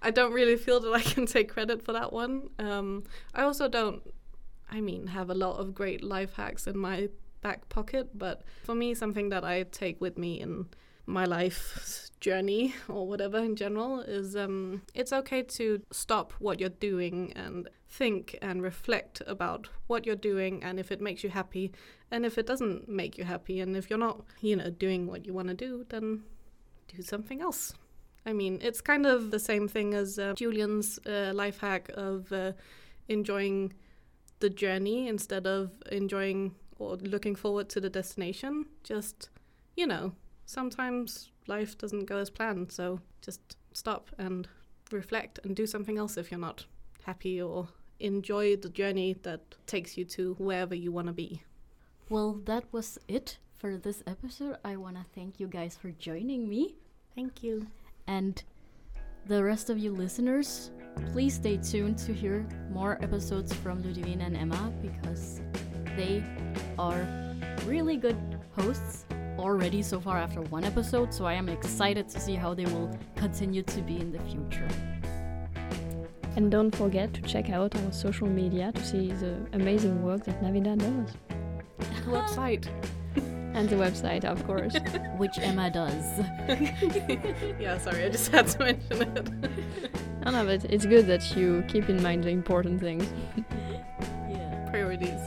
I 0.01 0.11
don't 0.11 0.33
really 0.33 0.57
feel 0.57 0.81
that 0.81 0.93
i 0.95 1.03
can 1.03 1.27
take 1.27 1.49
credit 1.51 1.85
for 1.85 1.93
that 1.93 2.13
one. 2.13 2.49
Um 2.59 3.05
i 3.35 3.43
also 3.43 3.69
don't 3.69 4.03
I 4.71 4.81
mean, 4.81 5.09
have 5.09 5.29
a 5.29 5.35
lot 5.35 5.59
of 5.61 5.75
great 5.75 6.03
life 6.03 6.33
hacks 6.33 6.67
in 6.67 6.79
my 6.79 7.11
back 7.43 7.69
pocket, 7.69 8.17
but 8.17 8.41
for 8.65 8.75
me, 8.75 8.95
something 8.95 9.29
that 9.29 9.45
I 9.45 9.65
take 9.65 10.01
with 10.01 10.17
me 10.17 10.41
in 10.41 10.65
my 11.07 11.25
life 11.25 12.11
journey 12.21 12.75
or 12.89 13.07
whatever 13.07 13.39
in 13.39 13.57
general 13.57 14.01
is 14.01 14.37
um, 14.37 14.81
it's 14.95 15.13
okay 15.13 15.43
to 15.43 15.83
stop 15.91 16.33
what 16.39 16.61
you're 16.61 16.69
doing 16.69 17.33
and 17.35 17.69
think 17.89 18.39
and 18.41 18.63
reflect 18.63 19.21
about 19.27 19.69
what 19.89 20.07
you're 20.07 20.17
doing 20.17 20.63
and 20.63 20.79
if 20.79 20.91
it 20.91 21.01
makes 21.01 21.23
you 21.23 21.31
happy. 21.31 21.73
And 22.11 22.25
if 22.25 22.39
it 22.39 22.47
doesn't 22.47 22.89
make 22.89 23.19
you 23.19 23.25
happy 23.25 23.61
and 23.61 23.77
if 23.77 23.91
you're 23.91 23.99
not 23.99 24.23
you 24.41 24.57
know 24.57 24.71
doing 24.71 25.07
what 25.07 25.27
you 25.27 25.35
want 25.35 25.49
to 25.49 25.55
do 25.55 25.85
then 25.89 26.23
do 26.95 27.03
something 27.03 27.41
else. 27.41 27.75
I 28.25 28.33
mean 28.33 28.59
it's 28.63 28.81
kind 28.81 29.05
of 29.05 29.31
the 29.31 29.41
same 29.41 29.67
thing 29.69 29.95
as 29.95 30.19
uh, 30.19 30.35
julian's 30.35 30.99
uh, 31.07 31.33
life 31.35 31.59
hack 31.59 31.91
of 31.95 32.33
uh, 32.33 32.53
enjoying 33.09 33.73
the 34.39 34.51
journey 34.51 35.09
instead 35.09 35.47
of 35.47 35.71
enjoying 35.91 36.55
or 36.79 36.97
looking 36.97 37.35
forward 37.35 37.69
to 37.71 37.81
the 37.81 37.91
destination. 37.91 38.67
Just 38.85 39.29
you 39.77 39.87
know 39.87 40.13
sometimes 40.47 41.31
life 41.47 41.77
doesn't 41.79 42.07
go 42.07 42.19
as 42.19 42.31
planned. 42.31 42.73
So 42.73 43.01
just 43.21 43.57
stop 43.73 44.11
and 44.19 44.49
reflect 44.91 45.39
and 45.45 45.57
do 45.57 45.67
something 45.67 45.99
else 45.99 46.17
if 46.17 46.31
you're 46.31 46.41
not 46.41 46.67
happy 47.05 47.41
or 47.41 47.69
enjoy 48.01 48.57
the 48.57 48.69
journey 48.69 49.17
that 49.23 49.41
takes 49.67 49.97
you 49.97 50.05
to 50.05 50.35
wherever 50.39 50.75
you 50.75 50.93
want 50.93 51.07
to 51.07 51.13
be. 51.13 51.43
Well, 52.09 52.41
that 52.45 52.65
was 52.73 52.99
it 53.09 53.39
for 53.57 53.77
this 53.77 54.03
episode. 54.07 54.57
I 54.65 54.77
want 54.77 54.97
to 54.97 55.05
thank 55.15 55.41
you 55.41 55.47
guys 55.47 55.77
for 55.77 55.91
joining 55.93 56.49
me. 56.49 56.75
Thank 57.15 57.43
you. 57.43 57.67
And 58.07 58.43
the 59.27 59.43
rest 59.43 59.71
of 59.71 59.79
you 59.79 59.93
listeners, 59.93 60.73
please 61.13 61.35
stay 61.35 61.57
tuned 61.57 61.99
to 61.99 62.13
hear 62.13 62.47
more 62.71 62.99
episodes 63.03 63.53
from 63.55 63.83
Ludivine 63.83 64.21
and 64.21 64.37
Emma 64.37 64.73
because 64.83 65.41
they 65.97 66.25
are 66.79 67.07
really 67.67 67.97
good 67.97 68.19
hosts 68.57 69.07
already 69.43 69.83
so 69.83 70.01
far 70.01 70.19
after 70.19 70.41
one 70.43 70.65
episode, 70.65 71.13
so 71.13 71.27
I 71.27 71.35
am 71.35 71.49
excited 71.49 72.09
to 72.09 72.21
see 72.21 72.35
how 72.35 72.55
they 72.55 72.65
will 72.67 72.97
continue 73.17 73.63
to 73.63 73.83
be 73.83 73.99
in 73.99 74.13
the 74.13 74.21
future. 74.21 74.69
And 76.37 76.51
don't 76.51 76.75
forget 76.75 77.13
to 77.15 77.21
check 77.23 77.51
out 77.51 77.75
our 77.77 77.93
social 77.93 78.29
media 78.29 78.73
to 78.73 78.85
see 78.85 79.13
the 79.13 79.35
amazing 79.53 80.03
work 80.03 80.25
that 80.25 80.43
Navina 80.43 80.79
does. 80.79 81.15
The 81.79 82.11
website. 82.11 82.67
and 83.55 83.69
the 83.69 83.77
website, 83.77 84.25
of 84.25 84.43
course. 84.47 84.75
Which 85.19 85.39
Emma 85.39 85.71
does. 85.71 86.05
yeah, 87.61 87.77
sorry, 87.79 88.05
I 88.05 88.09
just 88.09 88.31
had 88.31 88.47
to 88.49 88.59
mention 88.61 89.03
it. 89.03 89.31
I 90.25 90.31
know, 90.31 90.47
but 90.47 90.65
it's 90.67 90.87
good 90.87 91.07
that 91.09 91.37
you 91.37 91.65
keep 91.69 91.91
in 91.91 92.03
mind 92.03 92.25
the 92.25 92.31
important 92.31 92.81
things. 92.81 93.13
yeah. 94.31 94.69
Priorities. 94.71 95.21